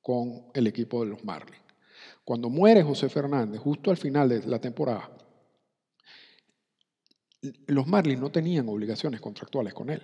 con 0.00 0.46
el 0.54 0.66
equipo 0.66 1.04
de 1.04 1.10
los 1.10 1.22
Marlins. 1.22 1.69
Cuando 2.30 2.48
muere 2.48 2.84
José 2.84 3.08
Fernández, 3.08 3.60
justo 3.60 3.90
al 3.90 3.96
final 3.96 4.28
de 4.28 4.46
la 4.46 4.60
temporada, 4.60 5.10
los 7.66 7.88
Marlins 7.88 8.20
no 8.20 8.30
tenían 8.30 8.68
obligaciones 8.68 9.20
contractuales 9.20 9.74
con 9.74 9.90
él, 9.90 10.00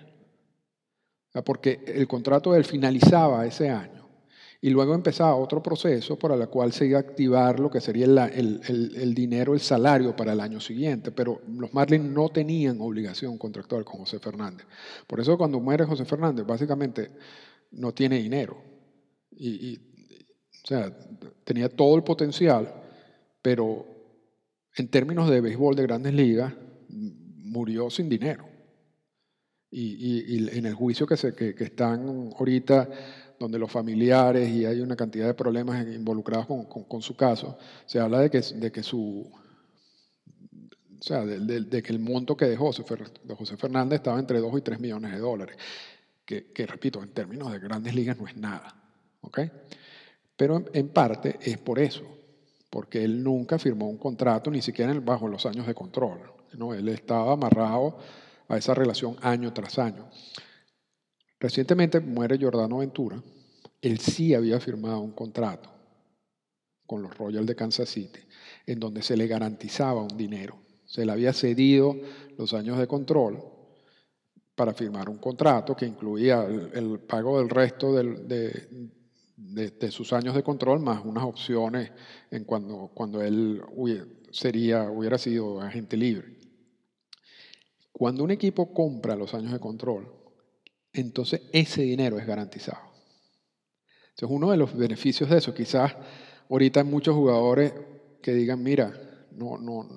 porque 1.45 1.85
el 1.87 2.05
contrato 2.05 2.51
de 2.51 2.57
él 2.57 2.65
finalizaba 2.65 3.45
ese 3.45 3.69
año 3.69 4.09
y 4.59 4.69
luego 4.71 4.93
empezaba 4.93 5.37
otro 5.37 5.63
proceso 5.63 6.19
para 6.19 6.35
el 6.35 6.49
cual 6.49 6.73
se 6.73 6.87
iba 6.87 6.97
a 6.97 7.01
activar 7.01 7.61
lo 7.61 7.71
que 7.71 7.79
sería 7.79 8.03
el, 8.27 9.13
dinero, 9.15 9.53
el 9.53 9.61
salario 9.61 10.13
para 10.13 10.33
el 10.33 10.41
año 10.41 10.59
siguiente, 10.59 11.13
pero 11.13 11.39
los 11.47 11.73
Marlins 11.73 12.11
no 12.11 12.27
tenían 12.27 12.81
obligación 12.81 13.37
contractual 13.37 13.85
con 13.85 13.99
José 14.01 14.19
Fernández. 14.19 14.67
Por 15.07 15.21
eso 15.21 15.37
cuando 15.37 15.61
muere 15.61 15.85
José 15.85 16.03
Fernández, 16.03 16.45
básicamente 16.45 17.09
no 17.71 17.93
tiene 17.93 18.17
dinero. 18.17 18.61
Y, 19.31 19.79
o 20.67 20.69
sea, 20.69 20.91
tenía 21.45 21.69
todo 21.69 21.95
el 21.95 22.03
potencial, 22.03 22.69
pero 23.41 23.85
en 24.75 24.89
términos 24.89 25.29
de 25.29 25.39
béisbol 25.39 25.77
de 25.77 25.83
grandes 25.83 26.13
ligas, 26.13 26.53
murió 26.89 27.89
sin 27.89 28.09
dinero. 28.09 28.45
Y, 29.71 30.57
en 30.57 30.65
el 30.65 30.73
juicio 30.73 31.07
que, 31.07 31.15
se, 31.15 31.33
que 31.33 31.55
están 31.63 32.31
ahorita 32.37 32.89
donde 33.39 33.59
los 33.59 33.71
familiares 33.71 34.49
y 34.49 34.65
hay 34.65 34.81
una 34.81 34.97
cantidad 34.97 35.27
de 35.27 35.33
problemas 35.33 35.85
involucrados 35.87 36.47
con, 36.47 37.01
su 37.01 37.15
caso, 37.15 37.57
se 37.85 37.99
habla 37.99 38.19
de 38.19 38.29
que, 38.29 38.41
de 38.41 38.71
que 38.71 38.83
su... 38.83 39.31
O 40.99 41.03
sea, 41.03 41.23
de, 41.25 41.81
que 41.81 41.93
el 41.93 41.99
monto 41.99 42.35
que 42.35 42.45
dejó 42.45 42.73
José 42.73 43.55
Fernández 43.55 43.99
estaba 43.99 44.19
entre 44.19 44.39
2 44.39 44.57
y 44.57 44.61
3 44.61 44.79
millones 44.81 45.13
de 45.13 45.19
dólares, 45.19 45.55
que, 46.25 46.65
repito, 46.67 47.01
en 47.01 47.13
términos 47.13 47.53
de 47.53 47.59
grandes 47.59 47.95
ligas 47.95 48.17
no 48.17 48.27
es 48.27 48.35
nada. 48.35 48.75
¿ok? 49.21 49.39
Pero 50.37 50.63
en, 50.71 50.89
parte 50.89 51.37
es 51.41 51.57
por 51.57 51.79
eso, 51.79 52.03
porque 52.69 53.03
él 53.03 53.23
nunca 53.23 53.57
firmó 53.57 53.89
un 53.89 53.97
contrato, 53.97 54.51
ni 54.51 54.61
siquiera 54.61 54.93
bajo 54.99 55.27
los 55.27 55.45
años 55.45 55.65
de 55.65 55.73
control. 55.73 56.19
¿no? 56.53 56.73
Él 56.73 56.87
estaba 56.89 57.33
amarrado 57.33 57.97
a 58.47 58.57
esa 58.57 58.73
relación 58.73 59.17
año 59.21 59.51
tras 59.51 59.79
año. 59.79 60.07
Recientemente 61.39 61.99
muere 61.99 62.37
Jordano 62.39 62.77
Ventura. 62.77 63.21
Él 63.81 63.99
sí 63.99 64.33
había 64.33 64.59
firmado 64.59 64.99
un 64.99 65.11
contrato 65.11 65.69
con 66.85 67.01
los 67.01 67.15
Royals 67.17 67.45
de 67.45 67.55
Kansas 67.55 67.89
City, 67.89 68.19
en 68.65 68.79
donde 68.79 69.01
se 69.01 69.17
le 69.17 69.27
garantizaba 69.27 70.01
un 70.01 70.17
dinero. 70.17 70.57
Se 70.85 71.05
le 71.05 71.11
había 71.11 71.33
cedido 71.33 71.95
los 72.37 72.53
años 72.53 72.77
de 72.77 72.87
control 72.87 73.43
para 74.55 74.73
firmar 74.73 75.09
un 75.09 75.17
contrato 75.17 75.75
que 75.75 75.85
incluía 75.85 76.43
el, 76.45 76.99
pago 76.99 77.37
del 77.37 77.49
resto 77.49 77.93
de, 77.93 78.89
sus 79.91 80.13
años 80.13 80.35
de 80.35 80.43
control 80.43 80.79
más 80.79 81.03
unas 81.05 81.23
opciones 81.23 81.91
en 82.31 82.43
cuando, 82.43 82.91
cuando 82.93 83.21
él 83.21 83.61
sería, 84.31 84.89
hubiera 84.89 85.17
sido 85.17 85.61
agente 85.61 85.95
libre. 85.95 86.37
Cuando 87.91 88.23
un 88.23 88.31
equipo 88.31 88.73
compra 88.73 89.15
los 89.15 89.33
años 89.33 89.51
de 89.51 89.59
control, 89.59 90.11
entonces 90.93 91.41
ese 91.51 91.83
dinero 91.83 92.19
es 92.19 92.25
garantizado. 92.25 92.87
Entonces 94.09 94.35
uno 94.35 94.51
de 94.51 94.57
los 94.57 94.75
beneficios 94.75 95.29
de 95.29 95.37
eso, 95.37 95.53
quizás 95.53 95.95
ahorita 96.49 96.79
hay 96.79 96.85
muchos 96.85 97.15
jugadores 97.15 97.73
que 98.21 98.33
digan, 98.33 98.63
mira, 98.63 98.93
no, 99.31 99.57
no, 99.57 99.87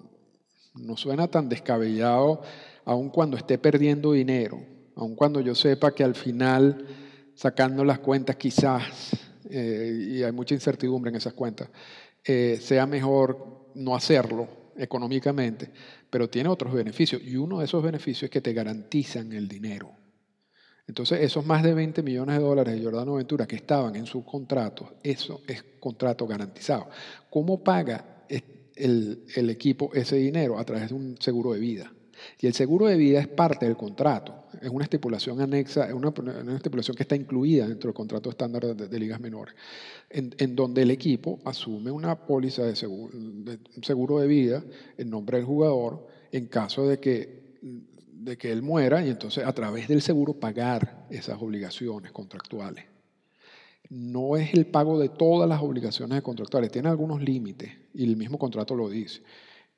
no 0.74 0.96
suena 0.96 1.28
tan 1.28 1.48
descabellado, 1.48 2.42
aun 2.84 3.08
cuando 3.10 3.36
esté 3.36 3.58
perdiendo 3.58 4.12
dinero, 4.12 4.62
aun 4.96 5.14
cuando 5.14 5.40
yo 5.40 5.54
sepa 5.54 5.94
que 5.94 6.04
al 6.04 6.14
final, 6.14 6.86
sacando 7.34 7.84
las 7.84 8.00
cuentas 8.00 8.36
quizás, 8.36 9.29
eh, 9.50 10.08
y 10.10 10.22
hay 10.22 10.32
mucha 10.32 10.54
incertidumbre 10.54 11.10
en 11.10 11.16
esas 11.16 11.32
cuentas, 11.32 11.68
eh, 12.24 12.58
sea 12.60 12.86
mejor 12.86 13.70
no 13.74 13.94
hacerlo 13.94 14.48
económicamente, 14.76 15.70
pero 16.08 16.28
tiene 16.28 16.48
otros 16.48 16.72
beneficios. 16.72 17.22
Y 17.22 17.36
uno 17.36 17.58
de 17.58 17.66
esos 17.66 17.82
beneficios 17.82 18.24
es 18.24 18.30
que 18.30 18.40
te 18.40 18.52
garantizan 18.52 19.32
el 19.32 19.48
dinero. 19.48 19.90
Entonces, 20.86 21.20
esos 21.20 21.46
más 21.46 21.62
de 21.62 21.72
20 21.72 22.02
millones 22.02 22.38
de 22.38 22.42
dólares 22.42 22.74
de 22.74 22.82
Jordano 22.82 23.14
Ventura 23.14 23.46
que 23.46 23.56
estaban 23.56 23.94
en 23.94 24.06
sus 24.06 24.24
contratos, 24.24 24.88
eso 25.02 25.40
es 25.46 25.62
contrato 25.78 26.26
garantizado. 26.26 26.88
¿Cómo 27.30 27.62
paga 27.62 28.24
el, 28.28 29.50
equipo 29.50 29.90
ese 29.94 30.16
dinero? 30.16 30.58
A 30.58 30.64
través 30.64 30.88
de 30.88 30.94
un 30.94 31.16
seguro 31.20 31.52
de 31.52 31.60
vida. 31.60 31.92
Y 32.40 32.46
el 32.46 32.54
seguro 32.54 32.86
de 32.86 32.96
vida 32.96 33.20
es 33.20 33.28
parte 33.28 33.66
del 33.66 33.76
contrato, 33.76 34.44
es 34.60 34.68
una 34.68 34.84
estipulación 34.84 35.40
anexa, 35.40 35.86
es 35.86 35.94
una, 35.94 36.12
estipulación 36.56 36.96
que 36.96 37.04
está 37.04 37.16
incluida 37.16 37.66
dentro 37.66 37.88
del 37.88 37.94
contrato 37.94 38.30
estándar 38.30 38.74
de, 38.74 38.98
ligas 38.98 39.20
menores, 39.20 39.54
en, 40.08 40.56
donde 40.56 40.82
el 40.82 40.90
equipo 40.90 41.40
asume 41.44 41.90
una 41.90 42.26
póliza 42.26 42.64
de 42.64 42.76
seguro, 42.76 43.12
de 43.14 43.58
seguro 43.82 44.18
de 44.18 44.26
vida 44.26 44.64
en 44.96 45.10
nombre 45.10 45.38
del 45.38 45.46
jugador 45.46 46.06
en 46.32 46.46
caso 46.46 46.86
de 46.86 46.98
que 46.98 47.40
de 48.20 48.36
que 48.36 48.52
él 48.52 48.62
muera 48.62 49.04
y 49.04 49.08
entonces 49.08 49.44
a 49.44 49.52
través 49.52 49.88
del 49.88 50.02
seguro 50.02 50.34
pagar 50.34 51.06
esas 51.10 51.40
obligaciones 51.40 52.12
contractuales. 52.12 52.84
No 53.88 54.36
es 54.36 54.52
el 54.54 54.66
pago 54.66 55.00
de 55.00 55.08
todas 55.08 55.48
las 55.48 55.62
obligaciones 55.62 56.20
contractuales, 56.22 56.70
tiene 56.70 56.88
algunos 56.88 57.22
límites 57.22 57.72
y 57.94 58.04
el 58.04 58.16
mismo 58.16 58.38
contrato 58.38 58.74
lo 58.74 58.88
dice. 58.88 59.22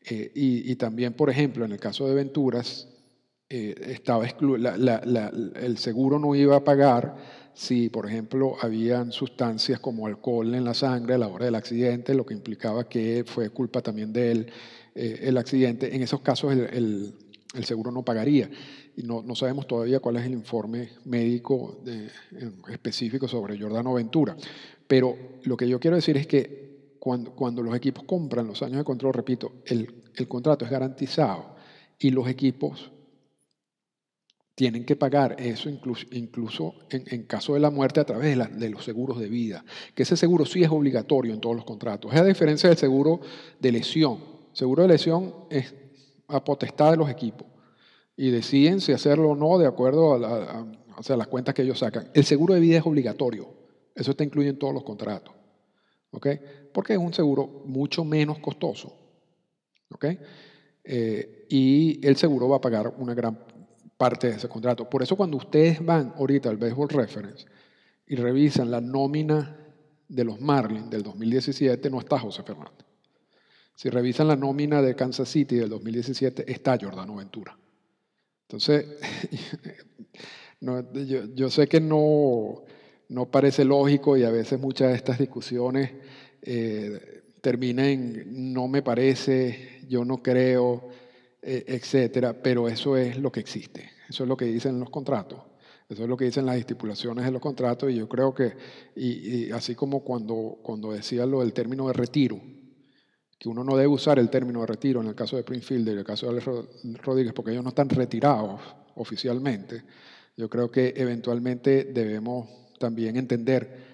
Eh, 0.05 0.33
y, 0.35 0.75
también, 0.77 1.13
por 1.13 1.31
ejemplo, 1.31 1.65
en 1.65 1.73
el 1.73 1.79
caso 1.79 2.09
de 2.09 2.15
Venturas, 2.15 2.89
eh, 3.49 3.75
estaba 3.89 4.27
el 4.27 5.79
seguro 5.79 6.19
no 6.19 6.35
iba 6.35 6.57
a 6.57 6.65
pagar 6.65 7.17
si, 7.55 7.89
por 7.89 8.07
ejemplo, 8.07 8.57
habían 8.61 9.13
sustancias 9.13 9.79
como 9.79 10.07
alcohol 10.07 10.55
en 10.55 10.65
la 10.65 10.75
sangre 10.75 11.15
a 11.15 11.19
la 11.19 11.29
hora 11.29 11.45
del 11.45 11.55
accidente, 11.55 12.15
lo 12.15 12.25
que 12.25 12.35
implicaba 12.35 12.89
que 12.89 13.25
fue 13.27 13.51
culpa 13.51 13.83
también 13.83 14.13
de 14.13 14.33
él 14.33 14.47
eh, 14.95 15.21
el 15.23 15.37
accidente. 15.37 15.95
En 15.95 16.03
esos 16.03 16.21
casos 16.21 16.53
el 16.53 17.15
el 17.55 17.65
seguro 17.65 17.91
no 17.91 18.05
pagaría. 18.05 18.51
Y 18.97 19.03
no, 19.03 19.23
no 19.23 19.35
sabemos 19.35 19.67
todavía 19.67 20.01
cuál 20.01 20.17
es 20.17 20.27
el 20.27 20.33
informe 20.33 20.91
médico 21.05 21.83
específico 22.71 23.27
sobre 23.27 23.59
Jordano 23.59 23.95
Ventura. 23.95 24.37
Pero 24.87 25.17
lo 25.45 25.57
que 25.57 25.69
yo 25.69 25.81
quiero 25.81 25.97
decir 25.97 26.17
es 26.17 26.27
que 26.27 26.62
cuando, 27.03 27.65
los 27.65 27.75
equipos 27.75 28.05
compran 28.05 28.47
los 28.47 28.63
años 28.63 28.79
de 28.79 28.85
control, 28.85 29.13
repito, 29.13 29.55
el, 29.65 30.05
contrato 30.29 30.65
es 30.65 30.71
garantizado 30.71 31.57
y 31.99 32.11
los 32.11 32.29
equipos 32.29 32.93
tienen 34.55 34.85
que 34.85 34.95
pagar 34.95 35.35
eso 35.41 35.69
incluso, 35.69 36.75
en, 36.91 37.25
caso 37.25 37.55
de 37.55 37.61
la 37.61 37.71
muerte 37.71 37.99
a 37.99 38.05
través 38.05 38.39
de, 38.57 38.71
los 38.71 38.85
seguros 38.85 39.19
de 39.19 39.29
vida, 39.29 39.65
que 39.97 40.05
ese 40.05 40.17
seguro 40.17 40.47
sí 40.47 40.63
es 40.63 40.71
obligatorio 40.71 41.35
en 41.35 41.41
todos 41.41 41.57
los 41.57 41.65
contratos. 41.65 42.15
Es 42.15 42.21
a 42.21 42.25
diferencia 42.25 42.69
del 42.69 42.79
seguro 42.79 43.21
de 43.59 43.73
lesión. 43.73 44.21
Seguro 44.53 44.83
de 44.83 44.89
lesión 44.91 45.35
es 45.51 45.75
a 46.29 46.45
potestad 46.45 46.93
de 46.93 46.99
los 46.99 47.11
equipos 47.11 47.49
y 48.17 48.31
deciden 48.31 48.81
si 48.81 48.93
hacerlo 48.93 49.31
o 49.31 49.35
no 49.35 49.59
de 49.59 49.67
acuerdo 49.67 50.15
a, 50.15 51.17
las 51.17 51.27
cuentas 51.27 51.53
que 51.53 51.63
ellos 51.63 51.81
sacan. 51.81 52.13
El 52.15 52.23
seguro 52.23 52.55
de 52.55 52.61
vida 52.61 52.79
es 52.79 52.87
obligatorio, 52.87 53.53
eso 53.93 54.13
está 54.13 54.23
incluido 54.23 54.53
en 54.53 54.59
todos 54.61 54.73
los 54.73 54.85
contratos, 54.85 55.35
¿ok? 56.13 56.29
Porque 56.73 56.95
es 56.95 56.99
un 56.99 57.13
seguro 57.13 57.63
mucho 57.67 58.05
menos 58.05 58.39
costoso, 58.39 58.97
¿ok? 59.91 60.07
Eh, 60.85 61.47
y 61.49 62.07
el 62.07 62.17
seguro 62.17 62.49
va 62.49 62.57
a 62.57 62.61
pagar 62.61 62.93
una 62.99 63.15
gran 63.15 63.39
parte 63.97 64.29
de 64.29 64.37
ese 64.37 64.49
contrato. 64.49 64.89
Por 64.89 65.03
eso 65.03 65.17
cuando 65.17 65.37
ustedes 65.37 65.85
van 65.85 66.15
ahorita 66.17 66.49
al 66.49 66.57
Baseball 66.57 66.89
Reference 66.89 67.47
y 68.07 68.17
revisan 68.17 68.71
la 68.71 68.81
nómina 68.81 69.57
de 70.09 70.25
los 70.25 70.41
Marlins 70.41 70.91
del 70.91 71.03
2017, 71.03 71.89
no 71.89 72.01
está 72.01 72.19
José 72.19 72.43
Fernández. 72.43 72.85
Si 73.75 73.89
revisan 73.89 74.29
la 74.29 74.37
nómina 74.37 74.83
de 74.83 74.95
Kansas 74.95 75.29
City 75.29 75.57
del 75.57 75.71
2017, 75.71 76.51
está 76.51 76.79
Jordano 76.81 77.17
Ventura. 77.17 77.57
Entonces, 78.49 78.87
yo, 81.35 81.51
sé 81.51 81.67
que 81.67 81.81
no, 81.81 82.63
no, 83.09 83.31
parece 83.31 83.65
lógico 83.65 84.17
y 84.17 84.25
a 84.25 84.31
veces 84.31 84.61
muchas 84.61 84.91
de 84.91 84.97
estas 84.97 85.19
discusiones 85.19 85.91
eh, 86.43 87.23
terminan 87.41 87.87
en 87.87 88.53
no 88.53 88.69
me 88.69 88.83
parece, 88.83 89.81
yo 89.89 90.05
no 90.05 90.23
creo, 90.23 90.89
eh, 91.41 91.65
etcétera, 91.67 92.35
pero 92.43 92.69
eso 92.69 92.97
es 92.97 93.19
lo 93.19 93.33
que 93.33 93.41
existe. 93.41 93.91
Eso 94.09 94.25
es 94.25 94.29
lo 94.29 94.37
que 94.37 94.45
dicen 94.45 94.79
los 94.79 94.91
contratos. 94.91 95.41
Eso 95.89 96.05
es 96.05 96.09
lo 96.09 96.17
que 96.17 96.25
dicen 96.25 96.47
las 96.47 96.57
estipulaciones 96.57 97.25
de 97.25 97.31
los 97.31 97.41
contratos 97.41 97.91
y 97.91 97.97
yo 97.97 98.09
creo 98.09 98.35
que, 98.35 98.55
y, 98.97 99.51
así 99.51 99.75
como 99.75 100.03
cuando, 100.03 100.59
cuando 100.63 100.93
decía 100.93 101.27
lo 101.27 101.41
del 101.41 101.53
término 101.53 101.87
de 101.89 101.93
retiro, 101.93 102.41
que 103.39 103.49
uno 103.49 103.65
no 103.65 103.77
debe 103.77 103.89
usar 103.89 104.19
el 104.19 104.31
término 104.31 104.61
de 104.61 104.67
retiro 104.67 105.01
en 105.01 105.09
el 105.09 105.15
caso 105.15 105.37
de 105.37 105.41
Springfield 105.41 105.89
y 105.89 105.91
en 105.91 105.99
el 105.99 106.05
caso 106.05 106.27
de 106.27 106.33
Alex 106.33 106.47
Rodríguez, 107.03 107.33
porque 107.35 107.51
ellos 107.51 107.65
no 107.65 107.71
están 107.71 107.89
retirados 107.89 108.61
oficialmente. 108.95 109.83
Yo 110.37 110.49
creo 110.49 110.71
que 110.71 110.95
eventualmente 110.97 111.85
debemos 111.85 112.49
también 112.79 113.17
entender 113.17 113.92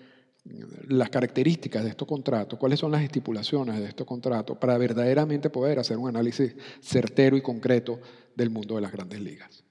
las 0.88 1.10
características 1.10 1.84
de 1.84 1.90
estos 1.90 2.08
contratos, 2.08 2.58
cuáles 2.58 2.80
son 2.80 2.92
las 2.92 3.02
estipulaciones 3.02 3.78
de 3.78 3.86
estos 3.86 4.06
contratos, 4.06 4.56
para 4.58 4.78
verdaderamente 4.78 5.50
poder 5.50 5.78
hacer 5.78 5.96
un 5.98 6.08
análisis 6.08 6.54
certero 6.80 7.36
y 7.36 7.42
concreto 7.42 8.00
del 8.34 8.50
mundo 8.50 8.76
de 8.76 8.80
las 8.80 8.92
grandes 8.92 9.20
ligas. 9.20 9.64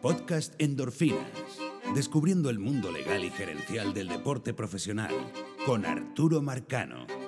Podcast 0.00 0.54
Endorfinas, 0.60 1.58
descubriendo 1.94 2.50
el 2.50 2.58
mundo 2.58 2.90
legal 2.90 3.24
y 3.24 3.30
gerencial 3.30 3.94
del 3.94 4.08
deporte 4.08 4.54
profesional, 4.54 5.14
con 5.64 5.86
Arturo 5.86 6.42
Marcano. 6.42 7.21